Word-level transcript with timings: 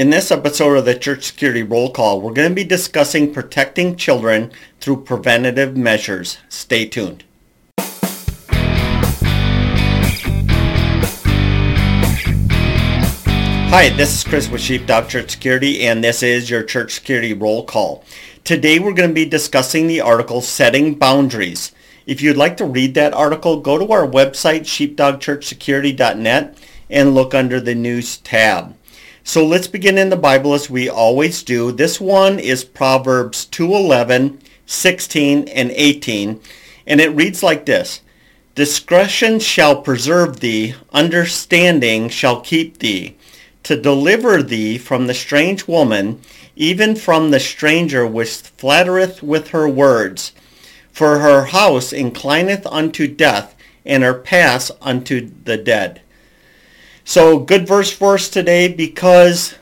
In 0.00 0.08
this 0.08 0.30
episode 0.30 0.78
of 0.78 0.86
the 0.86 0.94
Church 0.94 1.24
Security 1.24 1.62
Roll 1.62 1.90
Call, 1.90 2.22
we're 2.22 2.32
going 2.32 2.48
to 2.48 2.54
be 2.54 2.64
discussing 2.64 3.34
protecting 3.34 3.96
children 3.96 4.50
through 4.80 5.02
preventative 5.02 5.76
measures. 5.76 6.38
Stay 6.48 6.86
tuned. 6.86 7.22
Hi, 13.68 13.90
this 13.90 14.14
is 14.14 14.24
Chris 14.24 14.48
with 14.48 14.62
Sheepdog 14.62 15.10
Church 15.10 15.32
Security, 15.32 15.86
and 15.86 16.02
this 16.02 16.22
is 16.22 16.48
your 16.48 16.62
Church 16.62 16.92
Security 16.92 17.34
Roll 17.34 17.66
Call. 17.66 18.02
Today 18.42 18.78
we're 18.78 18.94
going 18.94 19.10
to 19.10 19.14
be 19.14 19.26
discussing 19.26 19.86
the 19.86 20.00
article 20.00 20.40
Setting 20.40 20.94
Boundaries. 20.94 21.72
If 22.06 22.22
you'd 22.22 22.38
like 22.38 22.56
to 22.56 22.64
read 22.64 22.94
that 22.94 23.12
article, 23.12 23.60
go 23.60 23.76
to 23.76 23.92
our 23.92 24.06
website, 24.06 24.62
sheepdogchurchsecurity.net, 24.62 26.56
and 26.88 27.14
look 27.14 27.34
under 27.34 27.60
the 27.60 27.74
News 27.74 28.16
tab. 28.16 28.74
So 29.22 29.44
let's 29.44 29.68
begin 29.68 29.98
in 29.98 30.08
the 30.08 30.16
Bible 30.16 30.54
as 30.54 30.70
we 30.70 30.88
always 30.88 31.42
do. 31.42 31.72
This 31.72 32.00
one 32.00 32.38
is 32.38 32.64
Proverbs 32.64 33.46
2:11, 33.46 34.38
16, 34.66 35.48
and 35.48 35.70
18, 35.72 36.40
and 36.86 37.00
it 37.00 37.14
reads 37.14 37.42
like 37.42 37.66
this. 37.66 38.00
Discretion 38.54 39.38
shall 39.38 39.82
preserve 39.82 40.40
thee, 40.40 40.74
understanding 40.92 42.08
shall 42.08 42.40
keep 42.40 42.78
thee 42.78 43.16
to 43.62 43.76
deliver 43.76 44.42
thee 44.42 44.78
from 44.78 45.06
the 45.06 45.14
strange 45.14 45.66
woman, 45.66 46.20
even 46.56 46.96
from 46.96 47.30
the 47.30 47.40
stranger 47.40 48.06
which 48.06 48.30
flattereth 48.56 49.22
with 49.22 49.48
her 49.48 49.68
words. 49.68 50.32
For 50.92 51.18
her 51.18 51.46
house 51.46 51.92
inclineth 51.92 52.66
unto 52.66 53.06
death, 53.06 53.54
and 53.84 54.02
her 54.02 54.14
paths 54.14 54.70
unto 54.80 55.30
the 55.44 55.56
dead. 55.56 56.00
So 57.04 57.38
good 57.38 57.66
verse 57.66 57.90
for 57.90 58.14
us 58.14 58.28
today 58.28 58.68
because 58.68 59.54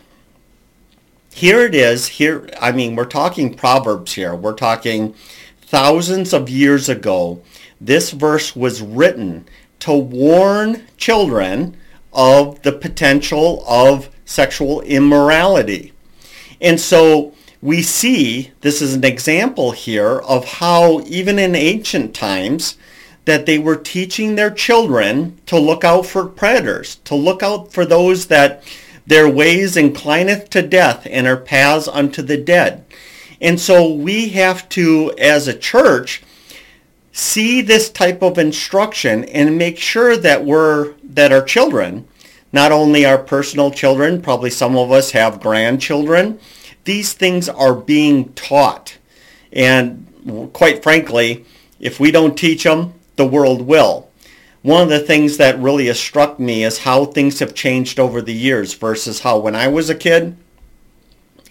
here 1.32 1.60
it 1.60 1.74
is. 1.74 2.08
Here, 2.08 2.48
I 2.60 2.72
mean, 2.72 2.96
we're 2.96 3.04
talking 3.04 3.54
Proverbs 3.54 4.14
here. 4.14 4.34
We're 4.34 4.54
talking 4.54 5.14
thousands 5.60 6.32
of 6.32 6.48
years 6.48 6.88
ago. 6.88 7.42
This 7.80 8.10
verse 8.10 8.56
was 8.56 8.82
written 8.82 9.46
to 9.80 9.92
warn 9.92 10.84
children 10.96 11.76
of 12.12 12.60
the 12.62 12.72
potential 12.72 13.62
of 13.68 14.08
sexual 14.24 14.80
immorality. 14.82 15.92
And 16.60 16.80
so 16.80 17.34
we 17.62 17.82
see 17.82 18.50
this 18.60 18.82
is 18.82 18.94
an 18.94 19.04
example 19.04 19.70
here 19.70 20.18
of 20.18 20.44
how 20.44 21.00
even 21.06 21.38
in 21.38 21.54
ancient 21.54 22.14
times 22.14 22.76
that 23.28 23.44
they 23.44 23.58
were 23.58 23.76
teaching 23.76 24.34
their 24.34 24.50
children 24.50 25.38
to 25.44 25.58
look 25.58 25.84
out 25.84 26.06
for 26.06 26.24
predators, 26.24 26.96
to 27.04 27.14
look 27.14 27.42
out 27.42 27.70
for 27.70 27.84
those 27.84 28.28
that 28.28 28.62
their 29.06 29.28
ways 29.28 29.76
inclineth 29.76 30.48
to 30.48 30.62
death 30.62 31.06
and 31.10 31.26
their 31.26 31.36
paths 31.36 31.86
unto 31.88 32.22
the 32.22 32.38
dead. 32.38 32.86
And 33.38 33.60
so 33.60 33.92
we 33.92 34.30
have 34.30 34.66
to, 34.70 35.12
as 35.18 35.46
a 35.46 35.56
church, 35.56 36.22
see 37.12 37.60
this 37.60 37.90
type 37.90 38.22
of 38.22 38.38
instruction 38.38 39.24
and 39.24 39.58
make 39.58 39.76
sure 39.76 40.16
that 40.16 40.44
we're 40.44 40.94
that 41.04 41.30
our 41.30 41.42
children, 41.42 42.08
not 42.50 42.72
only 42.72 43.04
our 43.04 43.18
personal 43.18 43.70
children, 43.70 44.22
probably 44.22 44.50
some 44.50 44.74
of 44.74 44.90
us 44.90 45.10
have 45.10 45.42
grandchildren, 45.42 46.40
these 46.84 47.12
things 47.12 47.46
are 47.48 47.74
being 47.74 48.32
taught. 48.32 48.96
And 49.52 50.50
quite 50.54 50.82
frankly, 50.82 51.44
if 51.78 52.00
we 52.00 52.10
don't 52.10 52.36
teach 52.36 52.64
them, 52.64 52.94
the 53.18 53.26
world 53.26 53.60
will. 53.62 54.08
One 54.62 54.82
of 54.82 54.88
the 54.88 54.98
things 54.98 55.36
that 55.36 55.58
really 55.58 55.86
has 55.86 56.00
struck 56.00 56.40
me 56.40 56.64
is 56.64 56.78
how 56.78 57.04
things 57.04 57.40
have 57.40 57.54
changed 57.54 58.00
over 58.00 58.22
the 58.22 58.32
years 58.32 58.72
versus 58.72 59.20
how 59.20 59.38
when 59.38 59.54
I 59.54 59.68
was 59.68 59.90
a 59.90 59.94
kid 59.94 60.36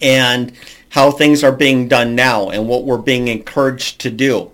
and 0.01 0.51
how 0.89 1.11
things 1.11 1.43
are 1.43 1.51
being 1.51 1.87
done 1.87 2.15
now 2.15 2.49
and 2.49 2.67
what 2.67 2.85
we're 2.85 2.97
being 2.97 3.27
encouraged 3.27 3.99
to 4.01 4.09
do 4.09 4.51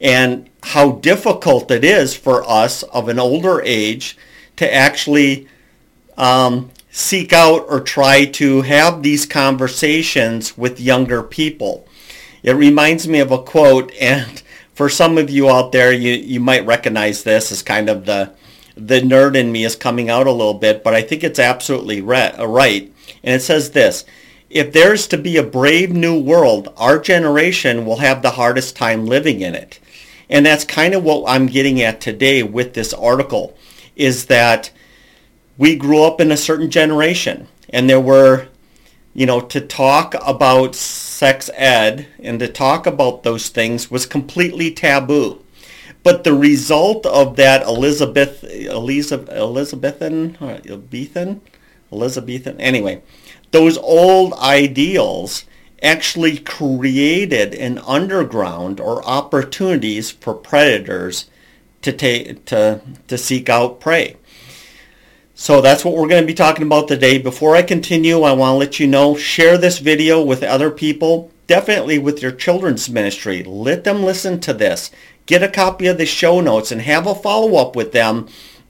and 0.00 0.48
how 0.62 0.92
difficult 0.92 1.70
it 1.70 1.84
is 1.84 2.16
for 2.16 2.42
us 2.48 2.82
of 2.84 3.08
an 3.08 3.18
older 3.18 3.60
age 3.62 4.16
to 4.56 4.72
actually 4.72 5.48
um, 6.16 6.70
seek 6.90 7.32
out 7.32 7.66
or 7.68 7.80
try 7.80 8.24
to 8.24 8.62
have 8.62 9.02
these 9.02 9.26
conversations 9.26 10.56
with 10.56 10.80
younger 10.80 11.22
people. 11.22 11.86
It 12.42 12.52
reminds 12.52 13.08
me 13.08 13.18
of 13.20 13.32
a 13.32 13.42
quote, 13.42 13.92
and 14.00 14.42
for 14.74 14.88
some 14.88 15.18
of 15.18 15.30
you 15.30 15.48
out 15.48 15.72
there, 15.72 15.92
you, 15.92 16.12
you 16.12 16.40
might 16.40 16.66
recognize 16.66 17.22
this 17.22 17.52
as 17.52 17.62
kind 17.62 17.88
of 17.88 18.06
the 18.06 18.32
the 18.76 19.00
nerd 19.00 19.36
in 19.36 19.52
me 19.52 19.64
is 19.64 19.76
coming 19.76 20.10
out 20.10 20.26
a 20.26 20.32
little 20.32 20.54
bit, 20.54 20.82
but 20.82 20.94
I 20.94 21.02
think 21.02 21.22
it's 21.22 21.38
absolutely 21.38 22.00
uh, 22.00 22.44
right. 22.44 22.92
And 23.22 23.34
it 23.36 23.40
says 23.40 23.70
this, 23.70 24.04
if 24.50 24.72
there's 24.72 25.06
to 25.08 25.16
be 25.16 25.36
a 25.36 25.44
brave 25.44 25.92
new 25.92 26.20
world, 26.20 26.72
our 26.76 26.98
generation 26.98 27.86
will 27.86 27.98
have 27.98 28.20
the 28.20 28.32
hardest 28.32 28.74
time 28.74 29.06
living 29.06 29.42
in 29.42 29.54
it. 29.54 29.78
And 30.28 30.44
that's 30.44 30.64
kind 30.64 30.92
of 30.92 31.04
what 31.04 31.24
I'm 31.28 31.46
getting 31.46 31.80
at 31.82 32.00
today 32.00 32.42
with 32.42 32.74
this 32.74 32.92
article, 32.92 33.56
is 33.94 34.26
that 34.26 34.72
we 35.56 35.76
grew 35.76 36.02
up 36.02 36.20
in 36.20 36.32
a 36.32 36.36
certain 36.36 36.68
generation 36.68 37.46
and 37.68 37.88
there 37.88 38.00
were 38.00 38.48
you 39.12 39.26
know 39.26 39.40
to 39.40 39.60
talk 39.60 40.14
about 40.26 40.74
sex 41.14 41.48
ed 41.54 42.06
and 42.22 42.40
to 42.40 42.48
talk 42.48 42.86
about 42.86 43.22
those 43.22 43.48
things 43.48 43.90
was 43.90 44.04
completely 44.04 44.70
taboo. 44.70 45.40
But 46.02 46.24
the 46.24 46.34
result 46.34 47.06
of 47.06 47.36
that 47.36 47.62
elizabeth 47.62 48.44
elizabeth 48.44 49.30
elizabethan 49.30 50.36
uh, 50.40 50.60
elizabethan 50.66 51.40
elizabethan? 51.92 52.60
Anyway 52.60 53.02
those 53.52 53.78
old 53.78 54.32
ideals 54.34 55.44
actually 55.80 56.38
created 56.38 57.54
an 57.54 57.78
underground 57.78 58.80
or 58.80 59.06
opportunities 59.06 60.10
for 60.10 60.34
predators 60.34 61.30
to 61.82 61.92
take 61.92 62.44
to 62.46 62.80
to 63.06 63.16
seek 63.16 63.48
out 63.48 63.78
prey 63.78 64.16
so 65.34 65.60
that's 65.60 65.84
what 65.84 65.94
we're 65.94 66.08
going 66.08 66.22
to 66.22 66.26
be 66.26 66.32
talking 66.34 66.64
about 66.64 66.86
today. 66.86 67.18
Before 67.18 67.56
I 67.56 67.62
continue, 67.62 68.22
I 68.22 68.32
want 68.32 68.54
to 68.54 68.56
let 68.56 68.78
you 68.78 68.86
know, 68.86 69.16
share 69.16 69.58
this 69.58 69.80
video 69.80 70.22
with 70.22 70.44
other 70.44 70.70
people, 70.70 71.32
definitely 71.48 71.98
with 71.98 72.22
your 72.22 72.30
children's 72.30 72.88
ministry. 72.88 73.42
Let 73.42 73.82
them 73.82 74.04
listen 74.04 74.38
to 74.40 74.52
this. 74.52 74.92
Get 75.26 75.42
a 75.42 75.48
copy 75.48 75.88
of 75.88 75.98
the 75.98 76.06
show 76.06 76.40
notes 76.40 76.70
and 76.70 76.82
have 76.82 77.08
a 77.08 77.16
follow-up 77.16 77.74
with 77.74 77.90
them 77.90 78.28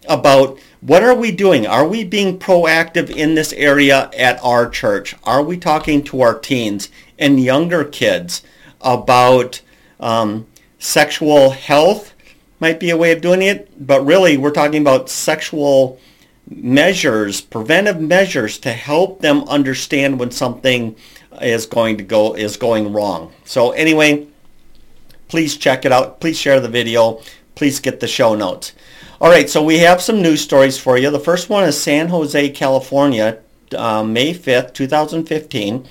about 0.08 0.58
what 0.80 1.02
are 1.02 1.14
we 1.14 1.32
doing? 1.32 1.66
Are 1.66 1.86
we 1.86 2.02
being 2.02 2.38
proactive 2.38 3.10
in 3.10 3.34
this 3.34 3.52
area 3.52 4.10
at 4.16 4.42
our 4.42 4.68
church? 4.68 5.14
Are 5.24 5.42
we 5.42 5.58
talking 5.58 6.02
to 6.04 6.22
our 6.22 6.38
teens 6.38 6.88
and 7.18 7.42
younger 7.42 7.84
kids 7.84 8.42
about 8.80 9.60
um, 10.00 10.46
sexual 10.78 11.50
health? 11.50 12.14
Might 12.58 12.80
be 12.80 12.88
a 12.88 12.96
way 12.96 13.12
of 13.12 13.20
doing 13.20 13.42
it, 13.42 13.86
but 13.86 14.04
really 14.04 14.38
we're 14.38 14.50
talking 14.50 14.80
about 14.80 15.10
sexual 15.10 16.00
measures, 16.48 17.40
preventive 17.40 18.00
measures 18.00 18.58
to 18.58 18.72
help 18.72 19.20
them 19.20 19.44
understand 19.44 20.18
when 20.18 20.30
something 20.30 20.96
is 21.40 21.66
going 21.66 21.96
to 21.96 22.04
go 22.04 22.34
is 22.34 22.56
going 22.56 22.92
wrong. 22.92 23.32
So 23.44 23.72
anyway, 23.72 24.26
please 25.28 25.56
check 25.56 25.84
it 25.84 25.92
out. 25.92 26.20
Please 26.20 26.38
share 26.38 26.60
the 26.60 26.68
video. 26.68 27.20
Please 27.54 27.80
get 27.80 28.00
the 28.00 28.08
show 28.08 28.34
notes. 28.34 28.72
All 29.20 29.30
right, 29.30 29.48
so 29.48 29.62
we 29.62 29.78
have 29.78 30.02
some 30.02 30.20
news 30.20 30.42
stories 30.42 30.76
for 30.76 30.98
you. 30.98 31.10
The 31.10 31.20
first 31.20 31.48
one 31.48 31.64
is 31.64 31.80
San 31.80 32.08
Jose, 32.08 32.50
California, 32.50 33.38
uh, 33.76 34.02
May 34.02 34.34
5th, 34.34 34.74
2015. 34.74 35.88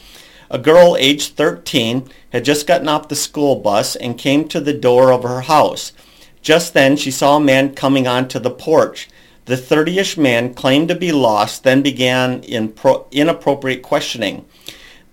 A 0.49 0.59
girl 0.59 0.95
aged 0.99 1.35
13 1.35 2.09
had 2.31 2.45
just 2.45 2.67
gotten 2.67 2.87
off 2.87 3.07
the 3.07 3.15
school 3.15 3.55
bus 3.55 3.95
and 3.95 4.17
came 4.17 4.47
to 4.49 4.59
the 4.59 4.73
door 4.73 5.11
of 5.11 5.23
her 5.23 5.41
house. 5.41 5.93
Just 6.41 6.73
then, 6.73 6.97
she 6.97 7.09
saw 7.09 7.37
a 7.37 7.39
man 7.39 7.73
coming 7.73 8.05
onto 8.05 8.37
the 8.37 8.51
porch. 8.51 9.09
The 9.45 9.55
30ish 9.55 10.17
man 10.17 10.53
claimed 10.53 10.87
to 10.87 10.95
be 10.95 11.11
lost, 11.11 11.63
then 11.63 11.81
began 11.81 12.43
in 12.43 12.73
inappropriate 13.11 13.81
questioning. 13.81 14.45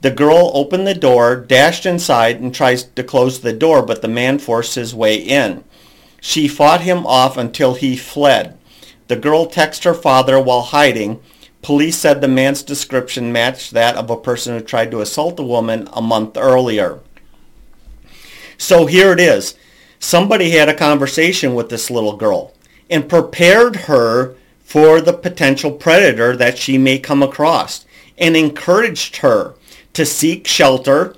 The 0.02 0.12
girl 0.12 0.52
opened 0.55 0.87
the 0.87 0.94
door, 0.94 1.34
dashed 1.34 1.84
inside, 1.84 2.40
and 2.40 2.55
tries 2.55 2.84
to 2.84 3.02
close 3.02 3.40
the 3.40 3.52
door, 3.52 3.82
but 3.82 4.02
the 4.02 4.08
man 4.08 4.38
forced 4.38 4.76
his 4.76 4.94
way 4.94 5.16
in. 5.16 5.64
She 6.20 6.46
fought 6.46 6.82
him 6.82 7.06
off 7.06 7.37
until 7.37 7.75
he 7.75 7.96
fled. 7.96 8.56
The 9.08 9.16
girl 9.16 9.46
texted 9.46 9.84
her 9.84 9.94
father 9.94 10.40
while 10.40 10.62
hiding. 10.62 11.20
Police 11.60 11.99
said 11.99 12.20
the 12.20 12.28
man's 12.28 12.62
description 12.62 13.32
matched 13.32 13.72
that 13.72 13.96
of 13.96 14.10
a 14.10 14.16
person 14.16 14.56
who 14.56 14.64
tried 14.64 14.93
to 14.93 15.00
assault 15.00 15.40
a 15.40 15.43
woman 15.43 15.88
a 15.93 16.00
month 16.00 16.37
earlier. 16.37 17.00
So 18.56 18.87
here 18.87 19.12
it 19.12 19.20
is. 19.20 19.56
Somebody 19.99 20.50
had 20.50 20.69
a 20.69 20.75
conversation 20.75 21.55
with 21.55 21.69
this 21.69 21.90
little 21.90 22.16
girl 22.16 22.55
and 22.90 23.08
prepared 23.08 23.76
her 23.76 24.34
for 24.62 25.00
the 25.00 25.12
potential 25.12 25.72
predator 25.72 26.37
that 26.37 26.58
she 26.58 26.76
may 26.76 26.98
come 26.98 27.22
across 27.22 27.87
and 28.19 28.37
encouraged 28.37 29.16
her 29.19 29.54
to 29.94 30.04
seek 30.04 30.46
shelter, 30.46 31.14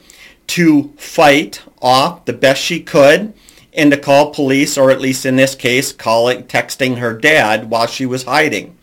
to 0.47 0.93
fight 0.97 1.63
off 1.81 2.25
the 2.25 2.33
best 2.33 2.63
she 2.63 2.81
could, 2.81 3.33
and 3.73 3.91
to 3.91 3.97
call 3.97 4.33
police, 4.33 4.77
or 4.77 4.91
at 4.91 5.01
least 5.01 5.25
in 5.25 5.37
this 5.37 5.55
case, 5.55 5.93
calling, 5.93 6.45
texting 6.45 6.99
her 6.99 7.13
dad 7.17 7.71
while 7.71 7.87
she 7.87 8.07
was 8.07 8.25
hiding. 8.25 8.77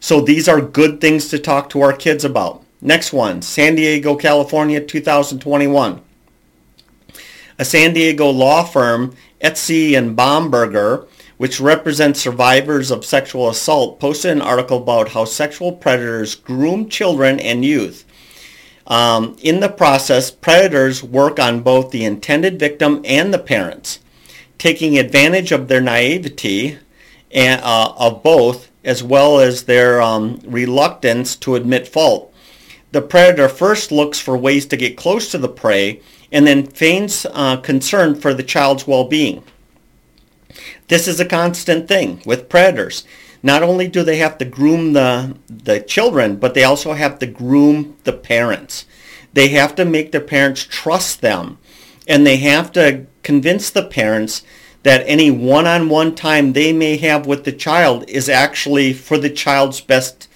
So 0.00 0.20
these 0.20 0.48
are 0.48 0.60
good 0.60 1.00
things 1.00 1.28
to 1.28 1.38
talk 1.38 1.70
to 1.70 1.82
our 1.82 1.92
kids 1.92 2.24
about. 2.24 2.64
Next 2.80 3.12
one, 3.12 3.42
San 3.42 3.76
Diego, 3.76 4.16
California, 4.16 4.84
2021. 4.84 6.00
A 7.58 7.64
San 7.64 7.92
Diego 7.92 8.28
law 8.28 8.64
firm, 8.64 9.14
Estey 9.40 9.96
and 9.96 10.16
Bomberger, 10.16 11.06
which 11.42 11.58
represents 11.58 12.20
survivors 12.20 12.92
of 12.92 13.04
sexual 13.04 13.48
assault, 13.48 13.98
posted 13.98 14.30
an 14.30 14.40
article 14.40 14.76
about 14.76 15.08
how 15.08 15.24
sexual 15.24 15.72
predators 15.72 16.36
groom 16.36 16.88
children 16.88 17.40
and 17.40 17.64
youth. 17.64 18.04
Um, 18.86 19.36
in 19.42 19.58
the 19.58 19.68
process, 19.68 20.30
predators 20.30 21.02
work 21.02 21.40
on 21.40 21.62
both 21.62 21.90
the 21.90 22.04
intended 22.04 22.60
victim 22.60 23.02
and 23.04 23.34
the 23.34 23.40
parents, 23.40 23.98
taking 24.56 24.96
advantage 24.96 25.50
of 25.50 25.66
their 25.66 25.80
naivety 25.80 26.78
and, 27.32 27.60
uh, 27.64 27.92
of 27.98 28.22
both, 28.22 28.70
as 28.84 29.02
well 29.02 29.40
as 29.40 29.64
their 29.64 30.00
um, 30.00 30.40
reluctance 30.44 31.34
to 31.34 31.56
admit 31.56 31.88
fault. 31.88 32.32
The 32.92 33.02
predator 33.02 33.48
first 33.48 33.90
looks 33.90 34.20
for 34.20 34.38
ways 34.38 34.64
to 34.66 34.76
get 34.76 34.96
close 34.96 35.28
to 35.32 35.38
the 35.38 35.48
prey 35.48 36.02
and 36.30 36.46
then 36.46 36.68
feigns 36.68 37.26
uh, 37.32 37.56
concern 37.56 38.14
for 38.14 38.32
the 38.32 38.44
child's 38.44 38.86
well-being. 38.86 39.42
This 40.92 41.08
is 41.08 41.20
a 41.20 41.24
constant 41.24 41.88
thing 41.88 42.20
with 42.26 42.50
predators. 42.50 43.04
Not 43.42 43.62
only 43.62 43.88
do 43.88 44.02
they 44.02 44.18
have 44.18 44.36
to 44.36 44.44
groom 44.44 44.92
the, 44.92 45.38
the 45.48 45.80
children, 45.80 46.36
but 46.36 46.52
they 46.52 46.64
also 46.64 46.92
have 46.92 47.18
to 47.20 47.26
groom 47.26 47.96
the 48.04 48.12
parents. 48.12 48.84
They 49.32 49.48
have 49.48 49.74
to 49.76 49.86
make 49.86 50.12
their 50.12 50.20
parents 50.20 50.66
trust 50.68 51.22
them. 51.22 51.56
And 52.06 52.26
they 52.26 52.36
have 52.36 52.72
to 52.72 53.06
convince 53.22 53.70
the 53.70 53.86
parents 53.86 54.42
that 54.82 55.02
any 55.06 55.30
one-on-one 55.30 56.14
time 56.14 56.52
they 56.52 56.74
may 56.74 56.98
have 56.98 57.24
with 57.24 57.44
the 57.44 57.52
child 57.52 58.04
is 58.06 58.28
actually 58.28 58.92
for 58.92 59.16
the 59.16 59.30
child's 59.30 59.80
best 59.80 60.28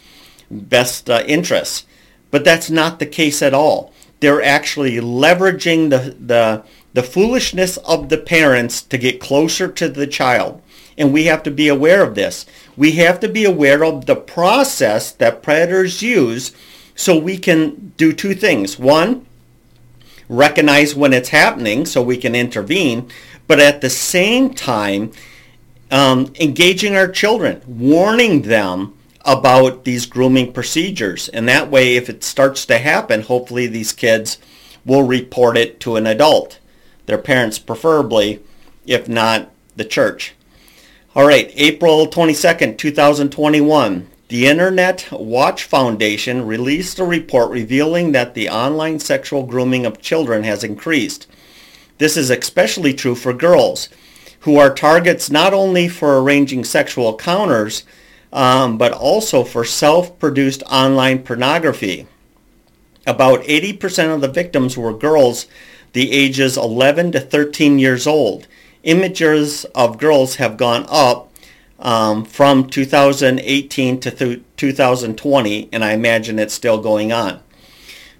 best 0.51 1.11
uh, 1.11 1.23
interests. 1.27 1.85
But 2.31 2.47
that's 2.47 2.71
not 2.71 2.99
the 2.99 3.05
case 3.05 3.43
at 3.43 3.53
all. 3.53 3.93
They're 4.21 4.43
actually 4.43 4.97
leveraging 4.97 5.91
the, 5.91 6.17
the, 6.19 6.65
the 6.97 7.03
foolishness 7.03 7.77
of 7.85 8.09
the 8.09 8.17
parents 8.17 8.81
to 8.81 8.97
get 8.97 9.21
closer 9.21 9.69
to 9.69 9.87
the 9.87 10.07
child. 10.07 10.63
And 10.97 11.13
we 11.13 11.25
have 11.25 11.43
to 11.43 11.51
be 11.51 11.69
aware 11.69 12.03
of 12.03 12.15
this. 12.15 12.47
We 12.75 12.93
have 12.93 13.21
to 13.21 13.29
be 13.29 13.45
aware 13.45 13.85
of 13.85 14.07
the 14.07 14.17
process 14.17 15.13
that 15.13 15.43
predators 15.43 16.01
use 16.01 16.57
so 16.95 17.19
we 17.19 17.37
can 17.37 17.93
do 17.99 18.15
two 18.15 18.35
things. 18.35 18.79
One, 18.79 19.27
recognize 20.27 20.95
when 20.95 21.13
it's 21.13 21.29
happening 21.29 21.85
so 21.85 22.01
we 22.01 22.17
can 22.17 22.35
intervene, 22.35 23.11
but 23.47 23.61
at 23.61 23.83
the 23.83 23.91
same 23.91 24.55
time, 24.55 25.13
um, 25.91 26.33
engaging 26.41 26.97
our 26.97 27.09
children, 27.09 27.61
warning 27.67 28.41
them 28.41 28.97
about 29.27 29.85
these 29.85 30.07
grooming 30.07 30.51
procedures. 30.51 31.29
And 31.29 31.47
that 31.47 31.71
way, 31.71 31.97
if 31.97 32.09
it 32.09 32.25
starts 32.25 32.65
to 32.65 32.79
happen, 32.79 33.21
hopefully 33.21 33.67
these 33.67 33.93
kids 33.93 34.39
will 34.87 35.03
report 35.03 35.59
it 35.59 35.79
to 35.81 35.97
an 35.97 36.07
adult, 36.07 36.59
their 37.07 37.19
parents 37.19 37.59
preferably, 37.59 38.43
if 38.87 39.09
not 39.09 39.51
the 39.77 39.85
church. 39.85 40.35
All 41.15 41.27
right, 41.27 41.51
April 41.57 42.07
22nd, 42.07 42.77
2021. 42.77 44.09
The 44.29 44.47
Internet 44.47 45.09
Watch 45.13 45.63
Foundation 45.65 46.47
released 46.47 46.99
a 46.99 47.05
report 47.05 47.51
revealing 47.51 48.13
that 48.13 48.35
the 48.35 48.49
online 48.49 48.99
sexual 48.99 49.45
grooming 49.45 49.87
of 49.87 50.01
children 50.01 50.43
has 50.43 50.65
increased. 50.65 51.29
This 51.99 52.17
is 52.17 52.29
especially 52.29 52.93
true 52.93 53.15
for 53.15 53.33
girls, 53.33 53.89
who 54.41 54.59
are 54.59 54.75
targets 54.75 55.31
not 55.31 55.55
only 55.55 55.89
for 55.89 56.21
arranging 56.21 56.65
sexual 56.65 57.11
encounters, 57.11 57.85
um, 58.33 58.77
but 58.77 58.93
also 58.93 59.45
for 59.45 59.65
self-produced 59.65 60.63
online 60.65 61.23
pornography. 61.23 62.07
About 63.07 63.43
80% 63.45 64.15
of 64.15 64.21
the 64.21 64.29
victims 64.29 64.77
were 64.77 64.93
girls 64.93 65.47
the 65.97 66.13
ages 66.13 66.59
11 66.59 67.13
to 67.13 67.19
13 67.19 67.79
years 67.79 68.07
old. 68.07 68.47
Images 68.83 69.65
of 69.75 69.97
girls 69.97 70.35
have 70.35 70.59
gone 70.59 70.85
up 70.91 71.33
um, 71.79 72.27
from 72.27 72.69
2018 72.69 74.01
to 74.01 74.11
th- 74.11 74.43
2020, 74.59 75.71
and 75.73 75.83
I 75.83 75.93
imagine 75.95 76.39
it's 76.39 76.53
still 76.53 76.83
going 76.83 77.13
on. 77.13 77.41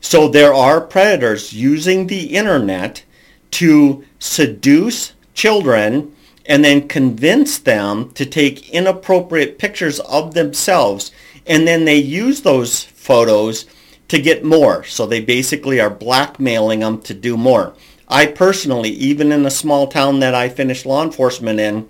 So 0.01 0.27
there 0.27 0.55
are 0.55 0.81
predators 0.81 1.53
using 1.53 2.07
the 2.07 2.35
internet 2.35 3.05
to 3.51 4.03
seduce 4.19 5.13
children 5.35 6.17
and 6.47 6.65
then 6.65 6.89
convince 6.89 7.59
them 7.59 8.11
to 8.13 8.25
take 8.25 8.71
inappropriate 8.71 9.59
pictures 9.59 10.01
of 10.01 10.33
themselves 10.33 11.13
and 11.47 11.69
then 11.69 11.85
they 11.85 11.99
use 11.99 12.41
those 12.41 12.85
photos 12.85 13.67
to 14.09 14.21
get 14.21 14.45
more. 14.45 14.85
So 14.85 15.07
they 15.07 15.21
basically 15.21 15.81
are 15.81 15.91
blackmailing 15.91 16.81
them 16.81 17.01
to 17.03 17.15
do 17.15 17.37
more. 17.37 17.75
I 18.09 18.27
personally, 18.27 18.91
even 18.91 19.33
in 19.33 19.43
the 19.43 19.51
small 19.51 19.89
town 19.89 20.21
that 20.21 20.35
I 20.35 20.49
finished 20.49 20.87
law 20.87 21.03
enforcement 21.03 21.59
in, 21.59 21.89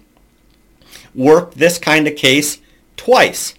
worked 1.14 1.58
this 1.58 1.78
kind 1.78 2.06
of 2.08 2.16
case 2.16 2.58
twice. 2.96 3.54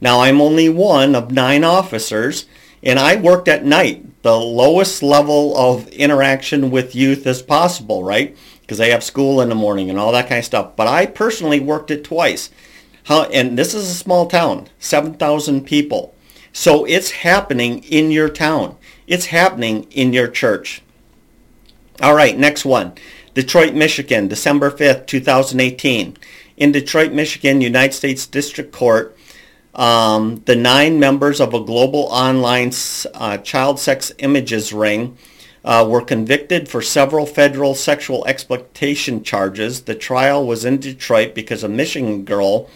Now 0.00 0.20
I'm 0.20 0.40
only 0.40 0.68
one 0.68 1.14
of 1.14 1.32
nine 1.32 1.64
officers 1.64 2.46
and 2.82 2.98
I 2.98 3.16
worked 3.16 3.48
at 3.48 3.64
night, 3.64 4.22
the 4.22 4.38
lowest 4.38 5.02
level 5.02 5.56
of 5.56 5.88
interaction 5.88 6.70
with 6.70 6.94
youth 6.94 7.26
as 7.26 7.42
possible, 7.42 8.04
right? 8.04 8.36
because 8.68 8.76
they 8.76 8.90
have 8.90 9.02
school 9.02 9.40
in 9.40 9.48
the 9.48 9.54
morning 9.54 9.88
and 9.88 9.98
all 9.98 10.12
that 10.12 10.28
kind 10.28 10.40
of 10.40 10.44
stuff. 10.44 10.76
But 10.76 10.86
I 10.86 11.06
personally 11.06 11.58
worked 11.58 11.90
it 11.90 12.04
twice. 12.04 12.50
How, 13.04 13.22
and 13.24 13.56
this 13.56 13.72
is 13.72 13.88
a 13.88 13.94
small 13.94 14.26
town, 14.26 14.68
7,000 14.78 15.64
people. 15.64 16.14
So 16.58 16.84
it's 16.86 17.12
happening 17.12 17.84
in 17.84 18.10
your 18.10 18.28
town. 18.28 18.78
It's 19.06 19.26
happening 19.26 19.86
in 19.92 20.12
your 20.12 20.26
church. 20.26 20.82
All 22.02 22.16
right, 22.16 22.36
next 22.36 22.64
one. 22.64 22.94
Detroit, 23.32 23.74
Michigan, 23.74 24.26
December 24.26 24.68
5th, 24.68 25.06
2018. 25.06 26.16
In 26.56 26.72
Detroit, 26.72 27.12
Michigan, 27.12 27.60
United 27.60 27.94
States 27.94 28.26
District 28.26 28.72
Court, 28.72 29.16
um, 29.76 30.42
the 30.46 30.56
nine 30.56 30.98
members 30.98 31.40
of 31.40 31.54
a 31.54 31.62
global 31.62 32.08
online 32.10 32.72
uh, 33.14 33.38
child 33.38 33.78
sex 33.78 34.10
images 34.18 34.72
ring 34.72 35.16
uh, 35.64 35.86
were 35.88 36.02
convicted 36.02 36.68
for 36.68 36.82
several 36.82 37.24
federal 37.24 37.76
sexual 37.76 38.26
exploitation 38.26 39.22
charges. 39.22 39.82
The 39.82 39.94
trial 39.94 40.44
was 40.44 40.64
in 40.64 40.78
Detroit 40.78 41.36
because 41.36 41.62
a 41.62 41.68
Michigan 41.68 42.24
girl 42.24 42.68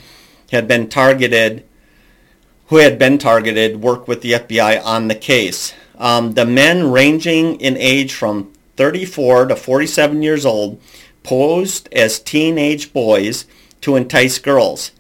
had 0.53 0.69
been 0.69 0.89
targeted, 0.89 1.65
who 2.73 2.79
had 2.79 2.99
been 2.99 3.19
targeted, 3.19 3.83
worked 3.83 4.09
with 4.09 4.23
the 4.23 4.33
FBI 4.33 4.83
on 4.83 5.09
the 5.09 5.15
case. 5.15 5.75
Um, 5.99 6.33
the 6.33 6.47
men 6.47 6.91
ranging 6.91 7.61
in 7.61 7.77
age 7.77 8.15
from 8.15 8.51
34 8.79 9.49
to 9.49 9.57
47 9.57 10.23
years 10.23 10.47
old 10.47 10.81
posed 11.23 11.93
as 11.93 12.19
teenage 12.19 12.95
boys 12.95 13.45
to 13.83 13.95
entice 13.95 14.39
girls. 14.39 14.93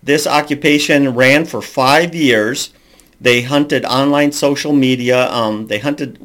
This 0.00 0.24
occupation 0.24 1.16
ran 1.16 1.46
for 1.46 1.60
five 1.60 2.14
years. 2.14 2.72
They 3.20 3.42
hunted 3.42 3.84
online 3.84 4.30
social 4.30 4.72
media. 4.72 5.28
Um, 5.28 5.66
they 5.66 5.80
hunted 5.80 6.20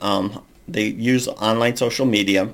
um, 0.00 0.42
they 0.66 0.86
use 0.86 1.28
online 1.28 1.76
social 1.76 2.06
media, 2.06 2.48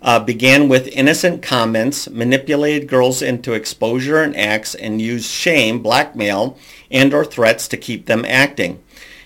uh, 0.00 0.20
began 0.20 0.68
with 0.68 0.86
innocent 0.88 1.42
comments, 1.42 2.08
manipulated 2.08 2.88
girls 2.88 3.20
into 3.22 3.52
exposure 3.52 4.22
and 4.22 4.36
acts, 4.36 4.74
and 4.74 5.02
used 5.02 5.30
shame, 5.30 5.82
blackmail, 5.82 6.56
and 6.90 7.12
or 7.12 7.24
threats 7.24 7.66
to 7.68 7.76
keep 7.76 8.06
them 8.06 8.24
acting. 8.26 8.82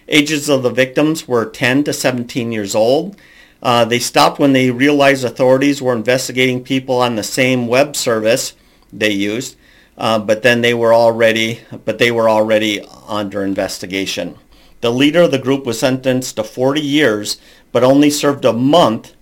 Ages 0.09 0.49
of 0.49 0.63
the 0.63 0.71
victims 0.71 1.29
were 1.29 1.45
10 1.45 1.85
to 1.85 1.93
17 1.93 2.53
years 2.53 2.75
old. 2.75 3.17
Uh, 3.63 3.85
they 3.85 3.99
stopped 3.99 4.39
when 4.39 4.53
they 4.53 4.71
realized 4.71 5.25
authorities 5.25 5.81
were 5.81 5.95
investigating 5.95 6.65
people 6.65 6.97
on 6.97 7.17
the 7.17 7.23
same 7.23 7.69
web 7.69 7.95
service 7.95 8.55
they 8.93 9.11
used, 9.11 9.57
uh, 9.97 10.19
but 10.19 10.43
then 10.43 10.63
they 10.63 10.75
were 10.75 10.93
already, 10.93 11.61
but 11.85 11.99
they 11.99 12.11
were 12.11 12.29
already 12.29 12.85
under 13.07 13.45
investigation. 13.45 14.37
The 14.81 14.91
leader 14.91 15.23
of 15.23 15.31
the 15.31 15.39
group 15.39 15.65
was 15.65 15.79
sentenced 15.79 16.37
to 16.37 16.45
40 16.45 16.81
years, 16.81 17.39
but 17.71 17.85
only 17.85 18.11
served 18.11 18.45
a 18.45 18.53
month 18.53 19.15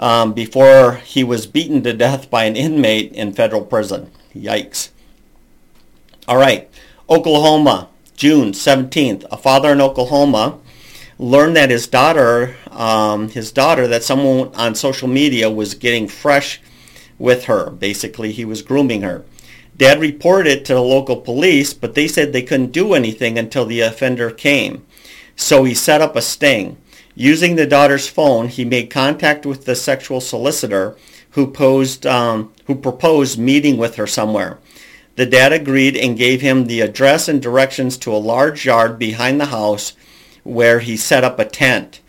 um, 0.00 0.32
before 0.32 0.94
he 0.94 1.22
was 1.22 1.46
beaten 1.46 1.82
to 1.82 1.92
death 1.92 2.30
by 2.30 2.44
an 2.44 2.56
inmate 2.56 3.12
in 3.12 3.32
federal 3.32 3.62
prison. 3.62 4.10
Yikes. 4.34 4.88
All 6.26 6.38
right, 6.38 6.68
Oklahoma, 7.08 7.88
June 8.16 8.52
17th. 8.52 9.24
A 9.30 9.36
father 9.36 9.72
in 9.72 9.80
Oklahoma 9.80 10.58
learned 11.18 11.56
that 11.56 11.70
his 11.70 11.86
daughter, 11.86 12.56
um, 12.70 13.28
his 13.28 13.52
daughter, 13.52 13.86
that 13.86 14.02
someone 14.02 14.52
on 14.54 14.74
social 14.74 15.08
media 15.08 15.50
was 15.50 15.74
getting 15.74 16.08
fresh 16.08 16.60
with 17.18 17.44
her. 17.44 17.70
Basically, 17.70 18.32
he 18.32 18.44
was 18.44 18.62
grooming 18.62 19.02
her. 19.02 19.24
Dad 19.76 20.00
reported 20.00 20.50
it 20.50 20.64
to 20.66 20.74
the 20.74 20.82
local 20.82 21.16
police, 21.16 21.74
but 21.74 21.94
they 21.94 22.08
said 22.08 22.32
they 22.32 22.42
couldn't 22.42 22.72
do 22.72 22.94
anything 22.94 23.38
until 23.38 23.66
the 23.66 23.80
offender 23.80 24.30
came. 24.30 24.86
So 25.36 25.64
he 25.64 25.74
set 25.74 26.00
up 26.00 26.16
a 26.16 26.22
sting. 26.22 26.76
Using 27.20 27.56
the 27.56 27.66
daughter's 27.66 28.08
phone, 28.08 28.48
he 28.48 28.64
made 28.64 28.88
contact 28.88 29.44
with 29.44 29.66
the 29.66 29.74
sexual 29.74 30.22
solicitor 30.22 30.96
who, 31.32 31.48
posed, 31.48 32.06
um, 32.06 32.50
who 32.64 32.74
proposed 32.74 33.38
meeting 33.38 33.76
with 33.76 33.96
her 33.96 34.06
somewhere. 34.06 34.58
The 35.16 35.26
dad 35.26 35.52
agreed 35.52 35.98
and 35.98 36.16
gave 36.16 36.40
him 36.40 36.64
the 36.64 36.80
address 36.80 37.28
and 37.28 37.42
directions 37.42 37.98
to 37.98 38.14
a 38.14 38.16
large 38.16 38.64
yard 38.64 38.98
behind 38.98 39.38
the 39.38 39.52
house 39.52 39.92
where 40.44 40.80
he 40.80 40.96
set 40.96 41.22
up 41.22 41.38
a 41.38 41.44
tent. 41.44 42.00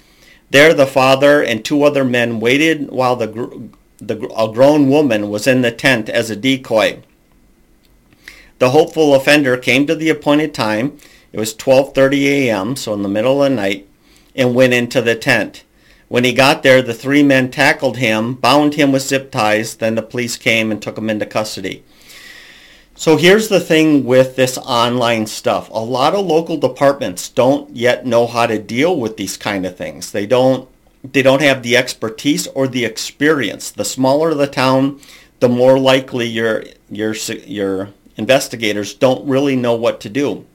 There 0.49 0.73
the 0.73 0.87
father 0.87 1.43
and 1.43 1.65
two 1.65 1.83
other 1.83 2.05
men 2.05 2.39
waited 2.39 2.89
while 2.89 3.17
the, 3.17 3.69
the, 3.97 4.33
a 4.33 4.49
grown 4.49 4.87
woman 4.87 5.29
was 5.29 5.45
in 5.45 5.61
the 5.61 5.73
tent 5.73 6.07
as 6.07 6.29
a 6.29 6.37
decoy. 6.37 7.01
The 8.59 8.69
hopeful 8.69 9.13
offender 9.13 9.57
came 9.57 9.85
to 9.87 9.95
the 9.95 10.07
appointed 10.07 10.53
time. 10.53 10.99
It 11.33 11.37
was 11.37 11.53
12:30 11.53 12.23
a.m., 12.27 12.77
so 12.77 12.93
in 12.93 13.01
the 13.01 13.09
middle 13.09 13.43
of 13.43 13.49
the 13.49 13.55
night, 13.57 13.89
and 14.35 14.55
went 14.55 14.73
into 14.73 15.01
the 15.01 15.15
tent. 15.15 15.63
When 16.07 16.23
he 16.23 16.33
got 16.33 16.61
there, 16.61 16.81
the 16.81 16.93
three 16.93 17.23
men 17.23 17.51
tackled 17.51 17.97
him, 17.97 18.33
bound 18.33 18.73
him 18.73 18.91
with 18.91 19.03
zip 19.03 19.31
ties, 19.31 19.75
then 19.75 19.95
the 19.95 20.01
police 20.01 20.35
came 20.35 20.71
and 20.71 20.81
took 20.81 20.97
him 20.97 21.09
into 21.09 21.25
custody. 21.25 21.83
So 22.95 23.17
here's 23.17 23.47
the 23.47 23.59
thing 23.59 24.03
with 24.03 24.35
this 24.35 24.57
online 24.59 25.25
stuff. 25.25 25.69
A 25.71 25.79
lot 25.79 26.13
of 26.13 26.25
local 26.25 26.57
departments 26.57 27.29
don't 27.29 27.75
yet 27.75 28.05
know 28.05 28.27
how 28.27 28.45
to 28.45 28.59
deal 28.59 28.95
with 28.99 29.17
these 29.17 29.37
kind 29.37 29.65
of 29.65 29.75
things. 29.75 30.11
They 30.11 30.25
don't 30.25 30.69
they 31.03 31.23
don't 31.23 31.41
have 31.41 31.63
the 31.63 31.75
expertise 31.75 32.45
or 32.47 32.67
the 32.67 32.85
experience. 32.85 33.71
The 33.71 33.85
smaller 33.85 34.35
the 34.35 34.45
town, 34.45 34.99
the 35.39 35.49
more 35.49 35.79
likely 35.79 36.27
your 36.27 36.63
your 36.89 37.13
your 37.13 37.89
investigators 38.17 38.93
don't 38.93 39.27
really 39.27 39.55
know 39.55 39.73
what 39.73 39.99
to 40.01 40.09
do. 40.09 40.45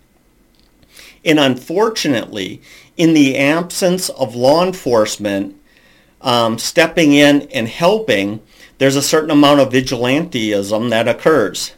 And 1.24 1.40
unfortunately, 1.40 2.62
in 2.96 3.14
the 3.14 3.36
absence 3.36 4.08
of 4.10 4.34
law 4.34 4.64
enforcement 4.64 5.60
um, 6.20 6.58
stepping 6.58 7.12
in 7.12 7.42
and 7.52 7.68
helping, 7.68 8.40
there's 8.78 8.96
a 8.96 9.02
certain 9.02 9.30
amount 9.30 9.60
of 9.60 9.72
vigilanteism 9.72 10.90
that 10.90 11.08
occurs. 11.08 11.74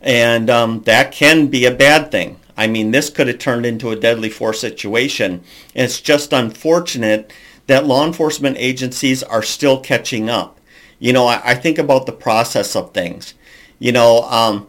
And 0.00 0.48
um, 0.48 0.82
that 0.82 1.12
can 1.12 1.48
be 1.48 1.66
a 1.66 1.74
bad 1.74 2.10
thing. 2.10 2.38
I 2.56 2.66
mean, 2.66 2.90
this 2.90 3.10
could 3.10 3.28
have 3.28 3.38
turned 3.38 3.66
into 3.66 3.90
a 3.90 3.96
deadly 3.96 4.30
force 4.30 4.60
situation. 4.60 5.42
And 5.74 5.84
it's 5.84 6.00
just 6.00 6.32
unfortunate 6.32 7.32
that 7.66 7.86
law 7.86 8.06
enforcement 8.06 8.56
agencies 8.58 9.22
are 9.22 9.42
still 9.42 9.80
catching 9.80 10.28
up. 10.30 10.58
You 10.98 11.12
know, 11.12 11.26
I, 11.26 11.40
I 11.44 11.54
think 11.54 11.78
about 11.78 12.06
the 12.06 12.12
process 12.12 12.76
of 12.76 12.92
things. 12.92 13.34
You 13.78 13.92
know, 13.92 14.22
um, 14.24 14.68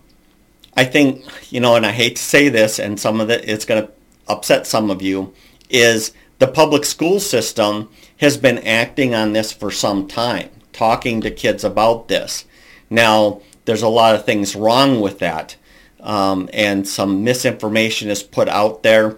I 0.76 0.86
think, 0.86 1.26
you 1.52 1.60
know, 1.60 1.76
and 1.76 1.86
I 1.86 1.92
hate 1.92 2.16
to 2.16 2.22
say 2.22 2.50
this, 2.50 2.80
and 2.80 3.00
some 3.00 3.20
of 3.20 3.30
it, 3.30 3.48
it's 3.48 3.66
going 3.66 3.86
to 3.86 3.92
upset 4.28 4.66
some 4.66 4.90
of 4.90 5.02
you, 5.02 5.34
is 5.74 6.12
the 6.40 6.48
public 6.48 6.86
school 6.86 7.20
system 7.20 7.90
has 8.18 8.38
been 8.38 8.60
acting 8.60 9.14
on 9.16 9.34
this 9.34 9.52
for 9.52 9.72
some 9.72 10.08
time, 10.08 10.50
talking 10.74 11.22
to 11.22 11.32
kids 11.32 11.64
about 11.64 12.08
this. 12.08 12.46
Now, 12.90 13.42
there's 13.66 13.82
a 13.82 13.88
lot 13.88 14.16
of 14.16 14.26
things 14.26 14.56
wrong 14.56 15.02
with 15.02 15.20
that. 15.20 15.56
Um, 16.00 16.50
and 16.52 16.88
some 16.88 17.24
misinformation 17.24 18.10
is 18.10 18.24
put 18.24 18.50
out 18.50 18.84
there. 18.84 19.18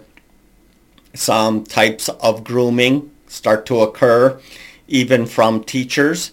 Some 1.14 1.64
types 1.64 2.08
of 2.08 2.44
grooming 2.44 3.10
start 3.26 3.66
to 3.66 3.80
occur, 3.80 4.40
even 4.86 5.26
from 5.26 5.64
teachers. 5.64 6.32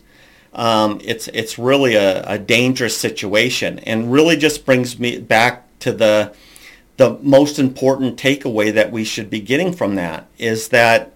Um, 0.54 1.00
it's 1.04 1.30
it's 1.30 1.58
really 1.58 1.96
a, 1.96 2.24
a 2.24 2.38
dangerous 2.38 2.98
situation, 2.98 3.80
and 3.80 4.12
really 4.12 4.36
just 4.36 4.66
brings 4.66 5.00
me 5.00 5.20
back 5.20 5.66
to 5.80 5.94
the 5.94 6.34
the 6.98 7.18
most 7.22 7.58
important 7.58 8.18
takeaway 8.18 8.74
that 8.74 8.92
we 8.92 9.04
should 9.04 9.30
be 9.30 9.40
getting 9.40 9.74
from 9.74 9.96
that 9.96 10.28
is 10.38 10.70
that 10.70 11.14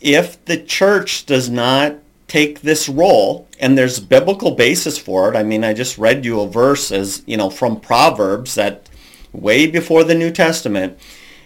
if 0.00 0.42
the 0.44 0.56
church 0.56 1.26
does 1.26 1.50
not 1.50 1.96
take 2.28 2.60
this 2.60 2.88
role 2.88 3.46
and 3.60 3.76
there's 3.76 4.00
biblical 4.00 4.52
basis 4.52 4.98
for 4.98 5.32
it. 5.32 5.36
I 5.36 5.42
mean, 5.42 5.64
I 5.64 5.72
just 5.72 5.98
read 5.98 6.24
you 6.24 6.40
a 6.40 6.48
verse 6.48 6.90
as, 6.90 7.22
you 7.26 7.36
know, 7.36 7.50
from 7.50 7.80
Proverbs 7.80 8.54
that 8.56 8.88
way 9.32 9.66
before 9.66 10.04
the 10.04 10.14
New 10.14 10.30
Testament 10.30 10.98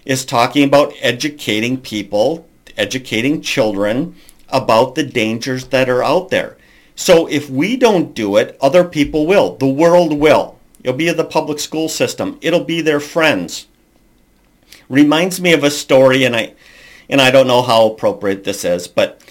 is 0.04 0.24
talking 0.24 0.64
about 0.64 0.94
educating 1.00 1.78
people, 1.78 2.46
educating 2.76 3.42
children 3.42 4.16
about 4.48 4.94
the 4.94 5.04
dangers 5.04 5.66
that 5.66 5.88
are 5.88 6.02
out 6.02 6.30
there. 6.30 6.56
So 6.96 7.26
if 7.26 7.48
we 7.48 7.76
don't 7.76 8.14
do 8.14 8.36
it, 8.36 8.56
other 8.60 8.84
people 8.84 9.26
will. 9.26 9.56
The 9.56 9.68
world 9.68 10.18
will. 10.18 10.58
It'll 10.82 10.96
be 10.96 11.10
the 11.10 11.24
public 11.24 11.58
school 11.58 11.88
system. 11.88 12.38
It'll 12.40 12.64
be 12.64 12.80
their 12.80 13.00
friends. 13.00 13.66
Reminds 14.88 15.40
me 15.40 15.52
of 15.52 15.64
a 15.64 15.70
story, 15.70 16.24
and 16.24 16.34
I, 16.34 16.54
and 17.08 17.20
I 17.20 17.30
don't 17.30 17.46
know 17.46 17.62
how 17.62 17.86
appropriate 17.86 18.44
this 18.44 18.64
is, 18.64 18.88
but 18.88 19.22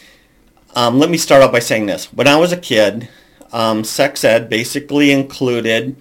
um, 0.76 1.00
let 1.00 1.10
me 1.10 1.18
start 1.18 1.42
out 1.42 1.52
by 1.52 1.60
saying 1.60 1.88
this. 1.88 2.14
When 2.14 2.28
I 2.28 2.38
was 2.38 2.52
a 2.52 2.58
kid, 2.58 3.10
um, 3.52 3.84
sex 3.84 4.24
ed 4.24 4.50
basically 4.50 5.12
included 5.12 5.96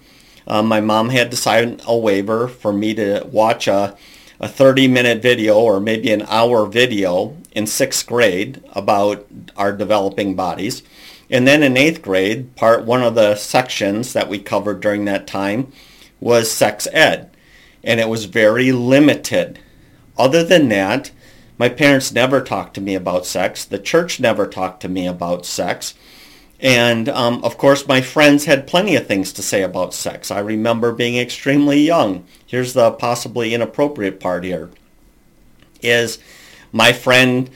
um, 0.49 0.65
my 0.65 0.81
mom 0.81 1.09
had 1.09 1.29
to 1.31 1.37
sign 1.37 1.79
a 1.85 1.95
waiver 1.95 2.47
for 2.47 2.73
me 2.73 2.95
to 2.95 3.27
watch 3.31 3.67
a, 3.67 3.95
a 4.39 4.47
30 4.47 4.87
minute 4.87 5.21
video 5.21 5.59
or 5.59 5.79
maybe 5.79 6.11
an 6.11 6.23
hour 6.23 6.65
video 6.65 7.37
in 7.51 7.67
sixth 7.67 8.07
grade 8.07 8.63
about 8.73 9.27
our 9.55 9.71
developing 9.71 10.35
bodies. 10.35 10.81
And 11.29 11.47
then 11.47 11.61
in 11.61 11.77
eighth 11.77 12.01
grade, 12.01 12.55
part 12.55 12.85
one 12.85 13.03
of 13.03 13.15
the 13.15 13.35
sections 13.35 14.13
that 14.13 14.29
we 14.29 14.39
covered 14.39 14.81
during 14.81 15.05
that 15.05 15.27
time 15.27 15.71
was 16.19 16.51
sex 16.51 16.87
ed. 16.91 17.29
And 17.83 17.99
it 17.99 18.09
was 18.09 18.25
very 18.25 18.71
limited. 18.71 19.59
Other 20.17 20.43
than 20.43 20.69
that, 20.69 21.11
my 21.57 21.69
parents 21.69 22.11
never 22.11 22.41
talked 22.41 22.73
to 22.75 22.81
me 22.81 22.95
about 22.95 23.25
sex. 23.25 23.63
The 23.63 23.79
church 23.79 24.19
never 24.19 24.47
talked 24.47 24.81
to 24.81 24.89
me 24.89 25.07
about 25.07 25.45
sex. 25.45 25.93
And 26.59 27.07
um, 27.07 27.43
of 27.43 27.57
course, 27.57 27.87
my 27.87 28.01
friends 28.01 28.45
had 28.45 28.67
plenty 28.67 28.95
of 28.95 29.07
things 29.07 29.31
to 29.33 29.41
say 29.41 29.61
about 29.61 29.93
sex. 29.93 30.31
I 30.31 30.39
remember 30.39 30.91
being 30.91 31.17
extremely 31.17 31.79
young. 31.79 32.25
Here's 32.45 32.73
the 32.73 32.91
possibly 32.91 33.53
inappropriate 33.53 34.19
part 34.19 34.43
here. 34.43 34.69
Is 35.81 36.19
my 36.73 36.91
friend 36.91 37.49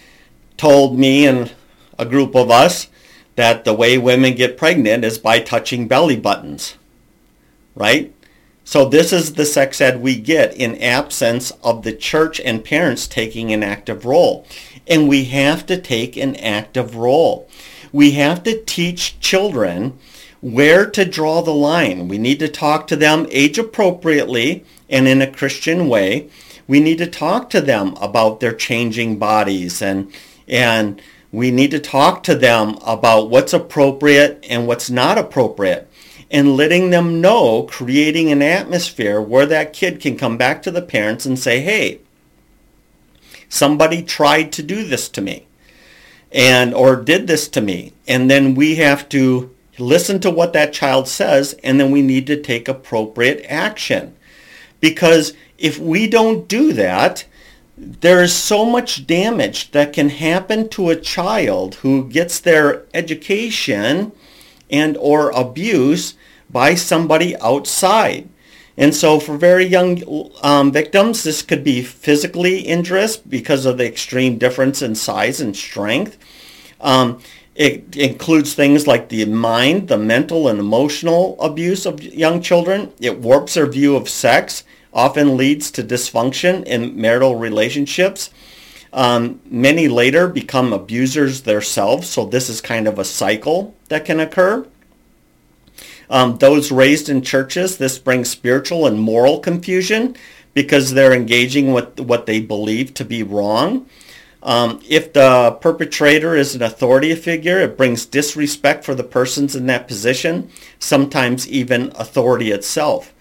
told 0.55 0.97
me 0.97 1.25
and 1.25 1.51
a 1.99 2.05
group 2.05 2.35
of 2.35 2.49
us 2.49 2.87
that 3.35 3.65
the 3.65 3.73
way 3.73 3.97
women 3.97 4.35
get 4.35 4.57
pregnant 4.57 5.03
is 5.03 5.17
by 5.17 5.39
touching 5.39 5.87
belly 5.87 6.17
buttons. 6.17 6.75
Right? 7.75 8.13
So 8.65 8.85
this 8.85 9.11
is 9.11 9.33
the 9.33 9.45
sex 9.45 9.81
ed 9.81 10.01
we 10.01 10.15
get 10.15 10.55
in 10.55 10.81
absence 10.81 11.51
of 11.63 11.83
the 11.83 11.93
church 11.93 12.39
and 12.39 12.63
parents 12.63 13.07
taking 13.07 13.51
an 13.51 13.61
active 13.61 14.05
role. 14.05 14.47
And 14.87 15.09
we 15.09 15.25
have 15.25 15.65
to 15.65 15.79
take 15.79 16.15
an 16.15 16.35
active 16.37 16.95
role. 16.95 17.49
We 17.91 18.11
have 18.11 18.43
to 18.43 18.63
teach 18.63 19.19
children 19.19 19.97
where 20.41 20.85
to 20.89 21.05
draw 21.05 21.41
the 21.41 21.53
line. 21.53 22.07
We 22.07 22.17
need 22.17 22.39
to 22.39 22.47
talk 22.47 22.87
to 22.87 22.95
them 22.95 23.27
age 23.31 23.57
appropriately 23.57 24.65
and 24.89 25.07
in 25.07 25.21
a 25.21 25.31
Christian 25.31 25.87
way. 25.87 26.29
We 26.67 26.79
need 26.79 26.97
to 26.99 27.07
talk 27.07 27.49
to 27.49 27.61
them 27.61 27.95
about 27.99 28.39
their 28.39 28.53
changing 28.53 29.19
bodies 29.19 29.81
and 29.81 30.11
and 30.47 31.01
we 31.33 31.49
need 31.49 31.71
to 31.71 31.79
talk 31.79 32.21
to 32.23 32.35
them 32.35 32.77
about 32.85 33.31
what's 33.31 33.53
appropriate 33.53 34.45
and 34.47 34.67
what's 34.67 34.91
not 34.91 35.17
appropriate 35.17 35.89
and 36.29 36.55
letting 36.55 36.91
them 36.91 37.21
know, 37.21 37.63
creating 37.63 38.31
an 38.31 38.43
atmosphere 38.43 39.19
where 39.19 39.47
that 39.47 39.73
kid 39.73 39.99
can 39.99 40.15
come 40.15 40.37
back 40.37 40.61
to 40.61 40.69
the 40.69 40.81
parents 40.81 41.25
and 41.25 41.37
say, 41.39 41.59
hey, 41.59 41.99
somebody 43.49 44.03
tried 44.03 44.51
to 44.51 44.61
do 44.61 44.87
this 44.87 45.09
to 45.09 45.21
me 45.21 45.47
and 46.31 46.71
or 46.71 46.95
did 46.95 47.25
this 47.25 47.47
to 47.47 47.61
me. 47.61 47.93
And 48.07 48.29
then 48.29 48.53
we 48.53 48.75
have 48.75 49.09
to 49.09 49.53
listen 49.79 50.19
to 50.19 50.29
what 50.29 50.53
that 50.53 50.71
child 50.71 51.07
says 51.07 51.55
and 51.63 51.79
then 51.79 51.89
we 51.89 52.03
need 52.03 52.27
to 52.27 52.39
take 52.39 52.67
appropriate 52.67 53.43
action. 53.49 54.15
Because 54.79 55.33
if 55.57 55.79
we 55.79 56.07
don't 56.07 56.47
do 56.47 56.73
that, 56.73 57.25
there 57.77 58.21
is 58.21 58.33
so 58.33 58.65
much 58.65 59.07
damage 59.07 59.71
that 59.71 59.93
can 59.93 60.09
happen 60.09 60.69
to 60.69 60.89
a 60.89 60.95
child 60.95 61.75
who 61.75 62.07
gets 62.07 62.39
their 62.39 62.85
education 62.93 64.11
and 64.69 64.95
or 64.97 65.31
abuse 65.31 66.15
by 66.49 66.75
somebody 66.75 67.35
outside. 67.37 68.29
And 68.77 68.95
so 68.95 69.19
for 69.19 69.37
very 69.37 69.65
young 69.65 70.01
um, 70.41 70.71
victims, 70.71 71.23
this 71.23 71.41
could 71.41 71.63
be 71.63 71.81
physically 71.81 72.67
injurious 72.67 73.17
because 73.17 73.65
of 73.65 73.77
the 73.77 73.87
extreme 73.87 74.37
difference 74.37 74.81
in 74.81 74.95
size 74.95 75.39
and 75.39 75.55
strength. 75.55 76.17
Um, 76.81 77.19
it 77.55 77.95
includes 77.95 78.55
things 78.55 78.87
like 78.87 79.09
the 79.09 79.25
mind, 79.25 79.87
the 79.87 79.97
mental 79.97 80.47
and 80.47 80.59
emotional 80.59 81.39
abuse 81.39 81.85
of 81.85 82.01
young 82.01 82.41
children. 82.41 82.91
It 82.99 83.19
warps 83.19 83.53
their 83.53 83.67
view 83.67 83.95
of 83.95 84.09
sex, 84.09 84.63
often 84.93 85.35
leads 85.35 85.71
to 85.71 85.83
dysfunction 85.83 86.63
in 86.65 86.99
marital 86.99 87.35
relationships. 87.35 88.29
Um, 88.93 89.41
many 89.45 89.87
later 89.87 90.27
become 90.27 90.71
abusers 90.71 91.41
themselves, 91.41 92.09
so 92.09 92.25
this 92.25 92.47
is 92.49 92.61
kind 92.61 92.87
of 92.87 92.99
a 92.99 93.05
cycle 93.05 93.75
that 93.89 94.05
can 94.05 94.19
occur. 94.19 94.67
Um, 96.09 96.37
those 96.37 96.71
raised 96.71 97.09
in 97.09 97.23
churches, 97.23 97.77
this 97.77 97.97
brings 97.97 98.29
spiritual 98.29 98.85
and 98.85 98.99
moral 99.01 99.39
confusion 99.39 100.15
because 100.53 100.91
they're 100.91 101.13
engaging 101.13 101.73
with 101.73 101.99
what 101.99 102.27
they 102.27 102.39
believe 102.39 102.93
to 102.93 103.05
be 103.05 103.23
wrong. 103.23 103.87
Um, 104.43 104.81
if 104.87 105.13
the 105.13 105.57
perpetrator 105.61 106.35
is 106.35 106.53
an 106.53 106.61
authority 106.61 107.15
figure, 107.15 107.59
it 107.59 107.77
brings 107.77 108.05
disrespect 108.05 108.83
for 108.83 108.93
the 108.93 109.03
persons 109.03 109.55
in 109.55 109.65
that 109.67 109.87
position, 109.87 110.51
sometimes 110.77 111.47
even 111.47 111.91
authority 111.95 112.51
itself. 112.51 113.13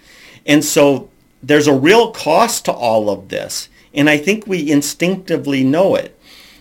And 0.44 0.64
so 0.64 1.08
there's 1.42 1.66
a 1.66 1.75
real 1.75 2.12
cost 2.12 2.64
to 2.66 2.72
all 2.72 3.11
of 3.11 3.28
this. 3.28 3.68
And 3.94 4.08
I 4.08 4.16
think 4.16 4.46
we 4.46 4.70
instinctively 4.70 5.64
know 5.64 5.94
it. 5.94 6.18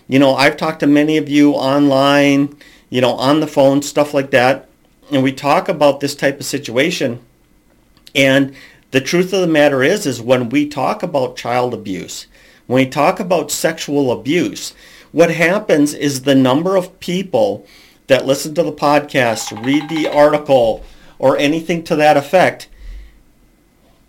You 0.08 0.18
know, 0.18 0.34
I've 0.34 0.56
talked 0.56 0.80
to 0.80 0.86
many 0.86 1.16
of 1.16 1.28
you 1.28 1.52
online, 1.52 2.56
you 2.90 3.00
know, 3.00 3.12
on 3.12 3.40
the 3.40 3.46
phone, 3.46 3.82
stuff 3.82 4.12
like 4.12 4.30
that. 4.32 4.68
And 5.10 5.22
we 5.22 5.32
talk 5.32 5.68
about 5.68 6.00
this 6.00 6.14
type 6.14 6.40
of 6.40 6.46
situation. 6.46 7.20
And 8.14 8.54
the 8.90 9.00
truth 9.00 9.32
of 9.32 9.40
the 9.40 9.46
matter 9.46 9.82
is, 9.82 10.04
is 10.04 10.20
when 10.20 10.50
we 10.50 10.68
talk 10.68 11.02
about 11.02 11.36
child 11.36 11.72
abuse, 11.72 12.26
when 12.66 12.84
we 12.84 12.90
talk 12.90 13.20
about 13.20 13.50
sexual 13.50 14.12
abuse, 14.12 14.74
what 15.12 15.30
happens 15.30 15.94
is 15.94 16.22
the 16.22 16.34
number 16.34 16.76
of 16.76 16.98
people 17.00 17.66
that 18.06 18.26
listen 18.26 18.54
to 18.54 18.62
the 18.62 18.72
podcast, 18.72 19.64
read 19.64 19.88
the 19.88 20.08
article, 20.08 20.84
or 21.18 21.38
anything 21.38 21.84
to 21.84 21.96
that 21.96 22.16
effect, 22.16 22.68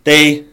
they 0.04 0.44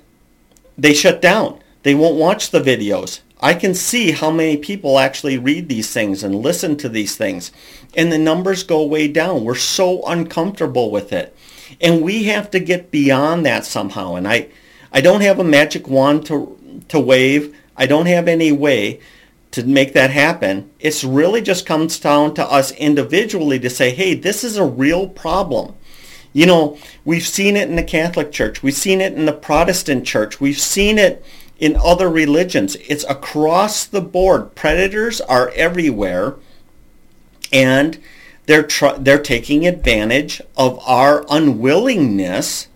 they 0.77 0.93
shut 0.93 1.21
down. 1.21 1.59
They 1.83 1.95
won't 1.95 2.17
watch 2.17 2.51
the 2.51 2.61
videos. 2.61 3.21
I 3.41 3.55
can 3.55 3.73
see 3.73 4.11
how 4.11 4.29
many 4.29 4.55
people 4.57 4.99
actually 4.99 5.37
read 5.37 5.67
these 5.67 5.91
things 5.91 6.23
and 6.23 6.35
listen 6.35 6.77
to 6.77 6.89
these 6.89 7.15
things. 7.15 7.51
And 7.95 8.11
the 8.11 8.19
numbers 8.19 8.63
go 8.63 8.85
way 8.85 9.07
down. 9.07 9.43
We're 9.43 9.55
so 9.55 10.03
uncomfortable 10.05 10.91
with 10.91 11.11
it. 11.11 11.35
And 11.79 12.03
we 12.03 12.25
have 12.25 12.51
to 12.51 12.59
get 12.59 12.91
beyond 12.91 13.45
that 13.45 13.65
somehow. 13.65 14.15
And 14.15 14.27
I, 14.27 14.49
I 14.91 15.01
don't 15.01 15.21
have 15.21 15.39
a 15.39 15.43
magic 15.43 15.87
wand 15.87 16.25
to, 16.27 16.83
to 16.89 16.99
wave. 16.99 17.57
I 17.75 17.87
don't 17.87 18.05
have 18.05 18.27
any 18.27 18.51
way 18.51 18.99
to 19.51 19.65
make 19.65 19.93
that 19.93 20.11
happen. 20.11 20.69
It's 20.79 21.03
really 21.03 21.41
just 21.41 21.65
comes 21.65 21.99
down 21.99 22.35
to 22.35 22.45
us 22.45 22.71
individually 22.73 23.59
to 23.59 23.69
say, 23.69 23.89
hey, 23.91 24.13
this 24.13 24.43
is 24.43 24.57
a 24.57 24.65
real 24.65 25.07
problem. 25.09 25.75
You 26.33 26.45
know, 26.45 26.77
we've 27.03 27.27
seen 27.27 27.57
it 27.57 27.69
in 27.69 27.75
the 27.75 27.83
Catholic 27.83 28.31
Church. 28.31 28.63
We've 28.63 28.73
seen 28.73 29.01
it 29.01 29.13
in 29.13 29.25
the 29.25 29.33
Protestant 29.33 30.05
Church. 30.05 30.39
We've 30.39 30.59
seen 30.59 30.97
it 30.97 31.23
in 31.59 31.75
other 31.75 32.09
religions. 32.09 32.75
It's 32.87 33.03
across 33.05 33.85
the 33.85 34.01
board. 34.01 34.55
Predators 34.55 35.19
are 35.21 35.49
everywhere. 35.55 36.35
And 37.51 37.99
they're, 38.45 38.63
tr- 38.63 38.97
they're 38.97 39.21
taking 39.21 39.67
advantage 39.67 40.41
of 40.55 40.79
our 40.87 41.25
unwillingness 41.29 42.69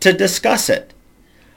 to 0.00 0.12
discuss 0.12 0.68
it. 0.68 0.92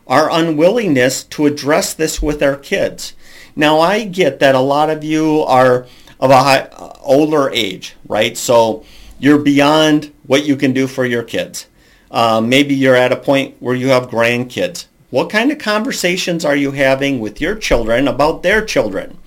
Our 0.07 0.29
unwillingness 0.31 1.23
to 1.25 1.45
address 1.45 1.93
this 1.93 2.21
with 2.21 2.41
our 2.41 2.55
kids. 2.55 3.13
Now 3.55 3.79
I 3.79 4.05
get 4.05 4.39
that 4.39 4.55
a 4.55 4.59
lot 4.59 4.89
of 4.89 5.03
you 5.03 5.41
are 5.41 5.87
of 6.19 6.31
a 6.31 6.41
high, 6.41 6.69
older 7.01 7.49
age, 7.49 7.95
right? 8.07 8.37
So 8.37 8.85
you're 9.23 9.39
beyond 9.39 10.11
what 10.27 10.45
you 10.45 10.57
can 10.57 10.73
do 10.73 10.85
for 10.85 11.05
your 11.05 11.23
kids. 11.23 11.67
Uh, 12.11 12.41
maybe 12.41 12.75
you're 12.75 12.93
at 12.93 13.13
a 13.13 13.15
point 13.15 13.55
where 13.61 13.73
you 13.73 13.87
have 13.87 14.09
grandkids. 14.09 14.87
What 15.11 15.29
kind 15.29 15.49
of 15.49 15.59
conversations 15.59 16.43
are 16.43 16.57
you 16.57 16.71
having 16.71 17.21
with 17.21 17.39
your 17.39 17.55
children 17.55 18.09
about 18.09 18.43
their 18.43 18.65
children? 18.65 19.17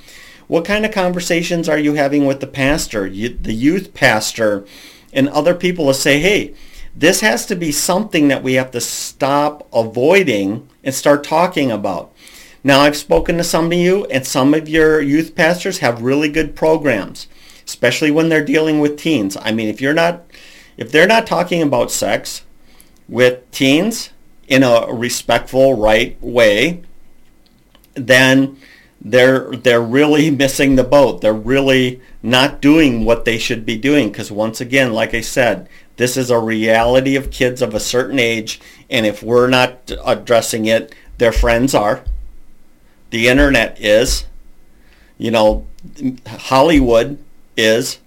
What 0.48 0.66
kind 0.66 0.84
of 0.84 0.92
conversations 0.92 1.66
are 1.66 1.78
you 1.78 1.94
having 1.94 2.26
with 2.26 2.40
the 2.40 2.46
pastor, 2.46 3.08
the 3.08 3.54
youth 3.54 3.94
pastor, 3.94 4.66
and 5.14 5.30
other 5.30 5.54
people 5.54 5.86
to 5.86 5.94
say, 5.94 6.20
hey, 6.20 6.52
this 6.94 7.22
has 7.22 7.46
to 7.46 7.56
be 7.56 7.72
something 7.72 8.28
that 8.28 8.42
we 8.42 8.52
have 8.54 8.72
to 8.72 8.82
stop 8.82 9.66
avoiding 9.72 10.68
and 10.84 10.94
start 10.94 11.24
talking 11.24 11.72
about. 11.72 12.12
Now, 12.62 12.80
I've 12.80 12.98
spoken 12.98 13.38
to 13.38 13.44
some 13.44 13.66
of 13.66 13.72
you, 13.72 14.04
and 14.06 14.26
some 14.26 14.52
of 14.52 14.68
your 14.68 15.00
youth 15.00 15.34
pastors 15.34 15.78
have 15.78 16.02
really 16.02 16.28
good 16.28 16.54
programs, 16.54 17.28
especially 17.66 18.10
when 18.10 18.28
they're 18.28 18.44
dealing 18.44 18.80
with 18.80 18.96
teens. 18.96 19.36
I 19.40 19.52
mean, 19.52 19.68
if 19.68 19.80
you're 19.80 19.94
not 19.94 20.24
if 20.76 20.92
they're 20.92 21.06
not 21.06 21.26
talking 21.26 21.62
about 21.62 21.90
sex 21.90 22.42
with 23.08 23.50
teens 23.50 24.10
in 24.46 24.62
a 24.62 24.86
respectful, 24.92 25.74
right 25.74 26.20
way, 26.22 26.82
then 27.94 28.58
they're 29.00 29.50
they're 29.50 29.80
really 29.80 30.30
missing 30.42 30.76
the 30.76 30.84
boat. 30.84 31.20
They're 31.20 31.32
really 31.32 32.00
not 32.22 32.60
doing 32.60 33.04
what 33.04 33.24
they 33.24 33.38
should 33.38 33.64
be 33.64 33.76
doing 33.76 34.08
because 34.08 34.30
once 34.30 34.60
again, 34.60 34.92
like 34.92 35.14
I 35.14 35.20
said, 35.20 35.68
this 35.96 36.16
is 36.16 36.30
a 36.30 36.38
reality 36.38 37.16
of 37.16 37.30
kids 37.30 37.62
of 37.62 37.74
a 37.74 37.80
certain 37.80 38.18
age 38.18 38.60
and 38.88 39.06
if 39.06 39.22
we're 39.22 39.48
not 39.48 39.90
addressing 40.04 40.66
it, 40.66 40.94
their 41.18 41.32
friends 41.32 41.74
are. 41.74 42.04
The 43.10 43.28
internet 43.28 43.80
is. 43.80 44.26
You 45.18 45.30
know, 45.30 45.66
Hollywood 46.26 47.18
is. 47.56 47.98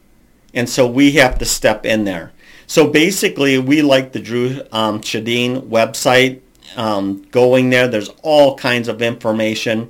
And 0.53 0.69
so 0.69 0.87
we 0.87 1.11
have 1.11 1.37
to 1.39 1.45
step 1.45 1.85
in 1.85 2.05
there. 2.05 2.31
So 2.67 2.87
basically, 2.87 3.57
we 3.57 3.81
like 3.81 4.11
the 4.11 4.19
Dru 4.19 4.61
um, 4.71 5.01
Sjodin 5.01 5.67
website. 5.69 6.41
Um, 6.75 7.23
going 7.31 7.71
there, 7.71 7.87
there's 7.87 8.11
all 8.21 8.55
kinds 8.55 8.87
of 8.87 9.01
information. 9.01 9.89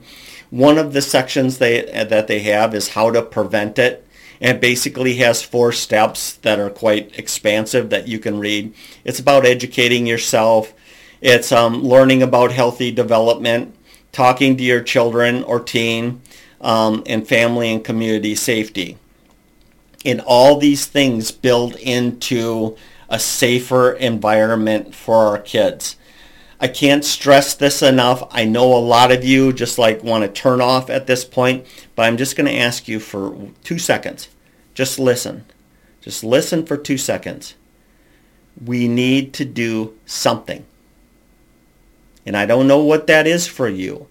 One 0.49 0.77
of 0.77 0.93
the 0.93 1.01
sections 1.01 1.57
they, 1.57 1.81
that 1.81 2.27
they 2.27 2.39
have 2.39 2.73
is 2.73 2.89
how 2.89 3.11
to 3.11 3.21
prevent 3.21 3.77
it. 3.77 4.05
And 4.39 4.55
it 4.55 4.61
basically 4.61 5.15
has 5.15 5.41
four 5.41 5.73
steps 5.73 6.33
that 6.37 6.57
are 6.57 6.69
quite 6.69 7.19
expansive 7.19 7.89
that 7.89 8.07
you 8.07 8.17
can 8.17 8.39
read. 8.39 8.73
It's 9.03 9.19
about 9.19 9.45
educating 9.45 10.07
yourself. 10.07 10.73
It's 11.19 11.51
um, 11.51 11.83
learning 11.83 12.23
about 12.23 12.53
healthy 12.53 12.93
development, 12.93 13.75
talking 14.13 14.55
to 14.55 14.63
your 14.63 14.81
children 14.81 15.43
or 15.43 15.59
teen, 15.59 16.21
um, 16.61 17.03
and 17.05 17.27
family 17.27 17.73
and 17.73 17.83
community 17.83 18.35
safety 18.35 18.97
and 20.05 20.21
all 20.21 20.57
these 20.57 20.85
things 20.85 21.31
build 21.31 21.75
into 21.75 22.75
a 23.09 23.19
safer 23.19 23.91
environment 23.91 24.93
for 24.93 25.15
our 25.15 25.39
kids. 25.39 25.95
I 26.59 26.67
can't 26.67 27.05
stress 27.05 27.53
this 27.53 27.81
enough. 27.81 28.27
I 28.31 28.43
know 28.43 28.73
a 28.73 28.79
lot 28.79 29.11
of 29.11 29.23
you 29.23 29.53
just 29.53 29.77
like 29.77 30.03
want 30.03 30.23
to 30.23 30.41
turn 30.41 30.59
off 30.59 30.89
at 30.89 31.07
this 31.07 31.23
point, 31.23 31.65
but 31.95 32.03
I'm 32.03 32.17
just 32.17 32.35
going 32.35 32.47
to 32.47 32.57
ask 32.57 32.87
you 32.87 32.99
for 32.99 33.49
two 33.63 33.79
seconds. 33.79 34.27
Just 34.73 34.99
listen. 34.99 35.45
Just 36.01 36.23
listen 36.23 36.65
for 36.65 36.75
two 36.75 36.97
seconds. 36.97 37.55
We 38.63 38.89
need 38.89 39.33
to 39.35 39.45
do 39.45 39.97
something. 40.05 40.65
And 42.25 42.35
I 42.35 42.45
don't 42.45 42.67
know 42.67 42.83
what 42.83 43.07
that 43.07 43.25
is 43.25 43.47
for 43.47 43.69
you 43.69 44.07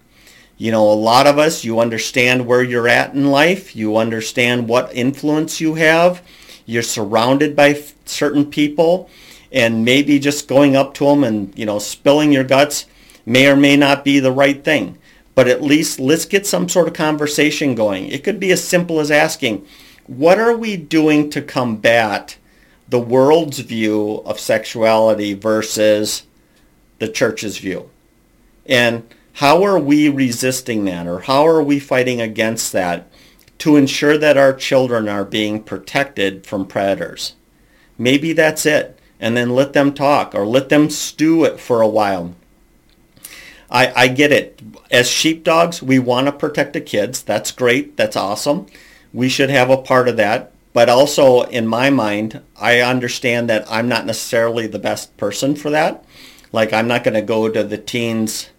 you 0.59 0.73
know, 0.73 0.91
a 0.91 0.93
lot 0.93 1.25
of 1.25 1.39
us, 1.39 1.63
you 1.63 1.79
understand 1.79 2.45
where 2.45 2.61
you're 2.61 2.89
at 2.89 3.13
in 3.13 3.31
life. 3.31 3.77
You 3.77 3.95
understand 3.95 4.67
what 4.67 4.93
influence 4.93 5.61
you 5.61 5.75
have. 5.75 6.21
You're 6.65 6.83
surrounded 6.83 7.55
by 7.55 7.81
certain 8.03 8.45
people 8.45 9.09
and 9.53 9.85
maybe 9.85 10.19
just 10.19 10.49
going 10.49 10.75
up 10.75 10.93
to 10.95 11.05
them 11.05 11.23
and, 11.23 11.57
you 11.57 11.65
know, 11.65 11.79
spilling 11.79 12.33
your 12.33 12.43
guts 12.43 12.85
may 13.25 13.47
or 13.47 13.55
may 13.55 13.77
not 13.77 14.03
be 14.03 14.19
the 14.19 14.33
right 14.33 14.61
thing. 14.61 14.97
But 15.33 15.47
at 15.47 15.63
least 15.63 15.97
let's 15.97 16.25
get 16.25 16.45
some 16.45 16.67
sort 16.67 16.89
of 16.89 16.93
conversation 16.93 17.73
going. 17.73 18.09
It 18.09 18.25
could 18.25 18.37
be 18.37 18.51
as 18.51 18.61
simple 18.61 18.99
as 18.99 19.09
asking, 19.09 19.65
what 20.07 20.39
are 20.39 20.57
we 20.57 20.75
doing 20.75 21.29
to 21.29 21.41
combat 21.41 22.35
the 22.89 22.99
world's 22.99 23.59
view 23.59 24.23
of 24.25 24.41
sexuality 24.41 25.33
versus 25.35 26.23
the 26.97 27.07
church's 27.07 27.59
view? 27.59 27.89
And 28.65 29.07
how 29.39 29.63
are 29.63 29.79
we 29.79 30.09
resisting 30.09 30.83
that 30.83 31.07
or 31.07 31.21
how 31.21 31.47
are 31.47 31.63
we 31.63 31.79
fighting 31.79 32.19
against 32.19 32.73
that 32.73 33.09
to 33.57 33.77
ensure 33.77 34.17
that 34.17 34.35
our 34.35 34.51
children 34.51 35.07
are 35.07 35.23
being 35.23 35.63
protected 35.63 36.45
from 36.45 36.67
predators? 36.67 37.35
Maybe 37.97 38.33
that's 38.33 38.65
it. 38.65 38.99
And 39.17 39.37
then 39.37 39.51
let 39.51 39.71
them 39.71 39.93
talk 39.93 40.35
or 40.35 40.45
let 40.45 40.67
them 40.67 40.89
stew 40.89 41.45
it 41.45 41.57
for 41.57 41.81
a 41.81 41.87
while. 41.87 42.35
I, 43.71 43.93
I 43.95 44.07
get 44.09 44.33
it. 44.33 44.61
As 44.91 45.09
sheepdogs, 45.09 45.81
we 45.81 45.99
want 45.99 46.27
to 46.27 46.33
protect 46.33 46.73
the 46.73 46.81
kids. 46.81 47.23
That's 47.23 47.53
great. 47.53 47.95
That's 47.95 48.17
awesome. 48.17 48.65
We 49.13 49.29
should 49.29 49.49
have 49.49 49.69
a 49.69 49.77
part 49.77 50.09
of 50.09 50.17
that. 50.17 50.51
But 50.73 50.89
also, 50.89 51.43
in 51.43 51.65
my 51.65 51.89
mind, 51.89 52.41
I 52.57 52.81
understand 52.81 53.49
that 53.49 53.65
I'm 53.71 53.87
not 53.87 54.05
necessarily 54.05 54.67
the 54.67 54.79
best 54.79 55.15
person 55.15 55.55
for 55.55 55.69
that. 55.69 56.03
Like, 56.51 56.73
I'm 56.73 56.89
not 56.89 57.05
going 57.05 57.13
to 57.13 57.21
go 57.21 57.47
to 57.47 57.63
the 57.63 57.77
teens 57.77 58.49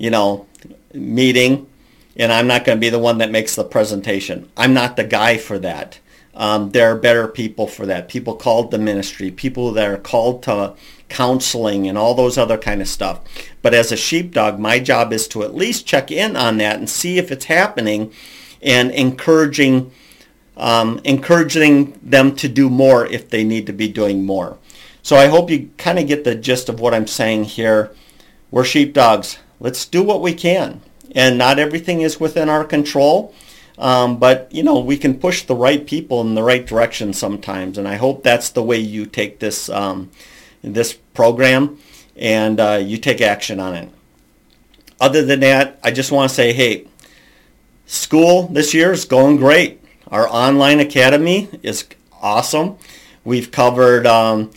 you 0.00 0.08
know, 0.10 0.46
meeting, 0.94 1.68
and 2.16 2.32
I'm 2.32 2.46
not 2.46 2.64
going 2.64 2.78
to 2.78 2.80
be 2.80 2.88
the 2.88 2.98
one 2.98 3.18
that 3.18 3.30
makes 3.30 3.54
the 3.54 3.64
presentation. 3.64 4.50
I'm 4.56 4.72
not 4.72 4.96
the 4.96 5.04
guy 5.04 5.36
for 5.36 5.58
that. 5.58 6.00
Um, 6.34 6.70
there 6.70 6.90
are 6.90 6.96
better 6.96 7.28
people 7.28 7.66
for 7.66 7.84
that. 7.84 8.08
People 8.08 8.34
called 8.34 8.70
to 8.70 8.78
ministry, 8.78 9.30
people 9.30 9.72
that 9.72 9.90
are 9.90 9.98
called 9.98 10.42
to 10.44 10.74
counseling 11.10 11.86
and 11.86 11.98
all 11.98 12.14
those 12.14 12.38
other 12.38 12.56
kind 12.56 12.80
of 12.80 12.88
stuff. 12.88 13.20
But 13.60 13.74
as 13.74 13.92
a 13.92 13.96
sheepdog, 13.96 14.58
my 14.58 14.78
job 14.78 15.12
is 15.12 15.28
to 15.28 15.42
at 15.42 15.54
least 15.54 15.86
check 15.86 16.10
in 16.10 16.34
on 16.34 16.56
that 16.58 16.76
and 16.76 16.88
see 16.88 17.18
if 17.18 17.30
it's 17.30 17.44
happening 17.44 18.10
and 18.62 18.90
encouraging 18.92 19.92
um, 20.56 21.00
encouraging 21.04 21.98
them 22.02 22.36
to 22.36 22.48
do 22.48 22.68
more 22.68 23.06
if 23.06 23.28
they 23.28 23.44
need 23.44 23.66
to 23.66 23.72
be 23.72 23.88
doing 23.88 24.24
more. 24.24 24.58
So 25.02 25.16
I 25.16 25.28
hope 25.28 25.50
you 25.50 25.70
kind 25.78 25.98
of 25.98 26.06
get 26.06 26.24
the 26.24 26.34
gist 26.34 26.68
of 26.68 26.80
what 26.80 26.92
I'm 26.92 27.06
saying 27.06 27.44
here. 27.44 27.94
We're 28.50 28.64
sheepdogs 28.64 29.38
let's 29.60 29.86
do 29.86 30.02
what 30.02 30.20
we 30.20 30.34
can. 30.34 30.80
And 31.14 31.38
not 31.38 31.58
everything 31.58 32.00
is 32.00 32.18
within 32.18 32.48
our 32.48 32.64
control. 32.64 33.34
Um, 33.78 34.18
but 34.18 34.52
you 34.52 34.62
know 34.62 34.78
we 34.78 34.98
can 34.98 35.18
push 35.18 35.42
the 35.42 35.54
right 35.54 35.86
people 35.86 36.20
in 36.20 36.34
the 36.34 36.42
right 36.42 36.66
direction 36.66 37.14
sometimes, 37.14 37.78
and 37.78 37.88
I 37.88 37.94
hope 37.94 38.22
that's 38.22 38.50
the 38.50 38.62
way 38.62 38.78
you 38.78 39.06
take 39.06 39.38
this 39.38 39.70
um, 39.70 40.10
this 40.62 40.92
program 41.14 41.78
and 42.14 42.60
uh, 42.60 42.78
you 42.82 42.98
take 42.98 43.22
action 43.22 43.58
on 43.58 43.74
it. 43.74 43.88
Other 45.00 45.24
than 45.24 45.40
that, 45.40 45.80
I 45.82 45.92
just 45.92 46.12
want 46.12 46.28
to 46.28 46.34
say, 46.34 46.52
hey, 46.52 46.86
School 47.90 48.46
this 48.46 48.72
year 48.72 48.92
is 48.92 49.04
going 49.04 49.36
great. 49.38 49.82
Our 50.12 50.28
online 50.28 50.78
academy 50.78 51.48
is 51.64 51.86
awesome. 52.22 52.78
We've 53.24 53.50
covered 53.50 54.06
um, 54.06 54.52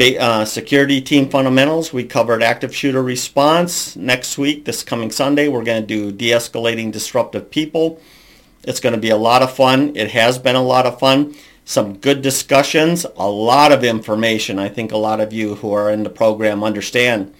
uh, 0.00 0.44
security 0.44 1.00
team 1.00 1.28
fundamentals. 1.28 1.92
We 1.92 2.04
covered 2.04 2.42
active 2.42 2.74
shooter 2.74 3.02
response. 3.02 3.96
Next 3.96 4.38
week, 4.38 4.64
this 4.64 4.84
coming 4.84 5.10
Sunday, 5.10 5.48
we're 5.48 5.64
going 5.64 5.82
to 5.82 5.86
do 5.86 6.12
de-escalating 6.12 6.92
disruptive 6.92 7.50
people. 7.50 8.00
It's 8.62 8.78
going 8.78 8.94
to 8.94 9.00
be 9.00 9.10
a 9.10 9.16
lot 9.16 9.42
of 9.42 9.54
fun. 9.54 9.96
It 9.96 10.12
has 10.12 10.38
been 10.38 10.54
a 10.54 10.62
lot 10.62 10.86
of 10.86 11.00
fun. 11.00 11.34
Some 11.64 11.98
good 11.98 12.22
discussions, 12.22 13.06
a 13.16 13.28
lot 13.28 13.72
of 13.72 13.82
information. 13.82 14.58
I 14.58 14.68
think 14.68 14.92
a 14.92 14.96
lot 14.96 15.20
of 15.20 15.32
you 15.32 15.56
who 15.56 15.72
are 15.72 15.90
in 15.90 16.04
the 16.04 16.10
program 16.10 16.62
understand 16.62 17.34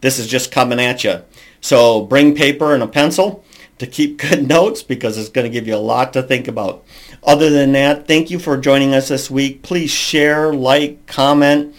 this 0.00 0.18
is 0.18 0.28
just 0.28 0.52
coming 0.52 0.80
at 0.80 1.02
you. 1.02 1.22
So 1.60 2.02
bring 2.02 2.36
paper 2.36 2.74
and 2.74 2.82
a 2.82 2.86
pencil 2.86 3.44
to 3.78 3.86
keep 3.86 4.18
good 4.30 4.46
notes 4.46 4.84
because 4.84 5.18
it's 5.18 5.30
going 5.30 5.46
to 5.46 5.52
give 5.52 5.66
you 5.66 5.74
a 5.74 5.78
lot 5.78 6.12
to 6.12 6.22
think 6.22 6.46
about. 6.46 6.84
Other 7.24 7.50
than 7.50 7.72
that, 7.72 8.06
thank 8.06 8.30
you 8.30 8.38
for 8.38 8.56
joining 8.56 8.94
us 8.94 9.08
this 9.08 9.30
week. 9.30 9.62
Please 9.62 9.90
share, 9.90 10.52
like, 10.52 11.06
comment 11.06 11.74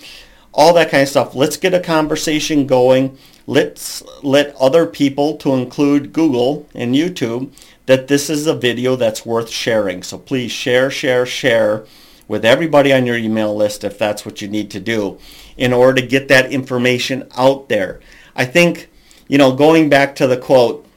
all 0.56 0.74
that 0.74 0.90
kind 0.90 1.04
of 1.04 1.10
stuff. 1.10 1.36
Let's 1.36 1.58
get 1.58 1.74
a 1.74 1.80
conversation 1.80 2.66
going. 2.66 3.18
Let's 3.46 4.02
let 4.24 4.56
other 4.56 4.88
people, 4.88 5.38
to 5.38 5.54
include 5.54 6.14
Google 6.14 6.68
and 6.74 6.96
YouTube, 6.96 7.52
that 7.86 8.08
this 8.08 8.30
is 8.30 8.48
a 8.48 8.56
video 8.56 8.96
that's 8.96 9.26
worth 9.26 9.50
sharing. 9.50 10.02
So 10.02 10.18
please 10.18 10.52
share, 10.52 10.90
share, 10.90 11.26
share 11.26 11.86
with 12.28 12.44
everybody 12.44 12.92
on 12.92 13.06
your 13.06 13.18
email 13.18 13.56
list 13.56 13.84
if 13.84 14.00
that's 14.00 14.26
what 14.26 14.42
you 14.42 14.48
need 14.48 14.72
to 14.72 14.80
do 14.80 15.20
in 15.58 15.72
order 15.72 16.02
to 16.02 16.08
get 16.08 16.28
that 16.30 16.52
information 16.52 17.30
out 17.38 17.70
there. 17.70 18.00
I 18.36 18.46
think, 18.46 18.90
you 19.28 19.38
know, 19.38 19.54
going 19.54 19.90
back 19.90 20.16
to 20.16 20.26
the 20.26 20.38
quote 20.38 20.88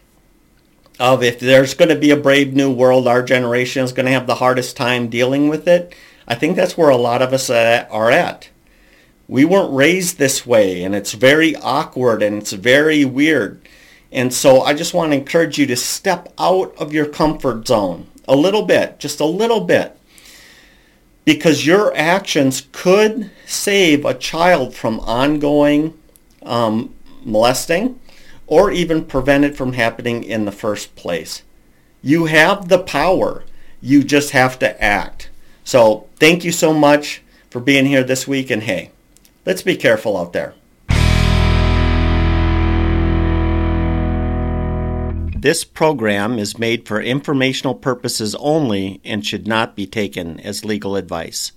of 0.98 1.22
if 1.22 1.38
there's 1.38 1.74
going 1.74 1.90
to 1.90 1.96
be 1.96 2.10
a 2.10 2.16
brave 2.16 2.54
new 2.54 2.72
world, 2.72 3.06
our 3.06 3.22
generation 3.22 3.84
is 3.84 3.92
going 3.92 4.06
to 4.06 4.12
have 4.12 4.26
the 4.26 4.36
hardest 4.36 4.76
time 4.76 5.08
dealing 5.08 5.48
with 5.48 5.68
it. 5.68 5.94
I 6.26 6.34
think 6.34 6.56
that's 6.56 6.78
where 6.78 6.90
a 6.90 6.96
lot 6.96 7.22
of 7.22 7.32
us 7.32 7.50
are 7.50 8.10
at 8.10 8.48
we 9.28 9.44
weren't 9.44 9.74
raised 9.74 10.16
this 10.16 10.46
way 10.46 10.82
and 10.82 10.94
it's 10.94 11.12
very 11.12 11.54
awkward 11.56 12.22
and 12.22 12.38
it's 12.38 12.52
very 12.52 13.04
weird. 13.04 13.60
And 14.10 14.32
so 14.32 14.62
I 14.62 14.72
just 14.72 14.94
want 14.94 15.12
to 15.12 15.18
encourage 15.18 15.58
you 15.58 15.66
to 15.66 15.76
step 15.76 16.32
out 16.38 16.74
of 16.78 16.94
your 16.94 17.06
comfort 17.06 17.68
zone 17.68 18.06
a 18.26 18.34
little 18.34 18.62
bit, 18.62 18.98
just 18.98 19.20
a 19.20 19.26
little 19.26 19.60
bit. 19.60 19.94
Because 21.26 21.66
your 21.66 21.94
actions 21.94 22.66
could 22.72 23.30
save 23.44 24.06
a 24.06 24.14
child 24.14 24.74
from 24.74 24.98
ongoing 25.00 25.92
um, 26.42 26.94
molesting 27.22 28.00
or 28.46 28.70
even 28.70 29.04
prevent 29.04 29.44
it 29.44 29.54
from 29.54 29.74
happening 29.74 30.24
in 30.24 30.46
the 30.46 30.52
first 30.52 30.96
place. 30.96 31.42
You 32.00 32.26
have 32.26 32.68
the 32.68 32.78
power. 32.78 33.44
You 33.82 34.02
just 34.02 34.30
have 34.30 34.58
to 34.60 34.82
act. 34.82 35.28
So 35.64 36.06
thank 36.16 36.44
you 36.44 36.52
so 36.52 36.72
much 36.72 37.22
for 37.50 37.60
being 37.60 37.84
here 37.84 38.02
this 38.02 38.26
week 38.26 38.50
and 38.50 38.62
hey, 38.62 38.90
Let's 39.46 39.62
be 39.62 39.76
careful 39.76 40.16
out 40.16 40.32
there. 40.32 40.54
This 45.40 45.62
program 45.62 46.36
is 46.36 46.58
made 46.58 46.88
for 46.88 47.00
informational 47.00 47.76
purposes 47.76 48.34
only 48.40 49.00
and 49.04 49.24
should 49.24 49.46
not 49.46 49.76
be 49.76 49.86
taken 49.86 50.40
as 50.40 50.64
legal 50.64 50.96
advice. 50.96 51.52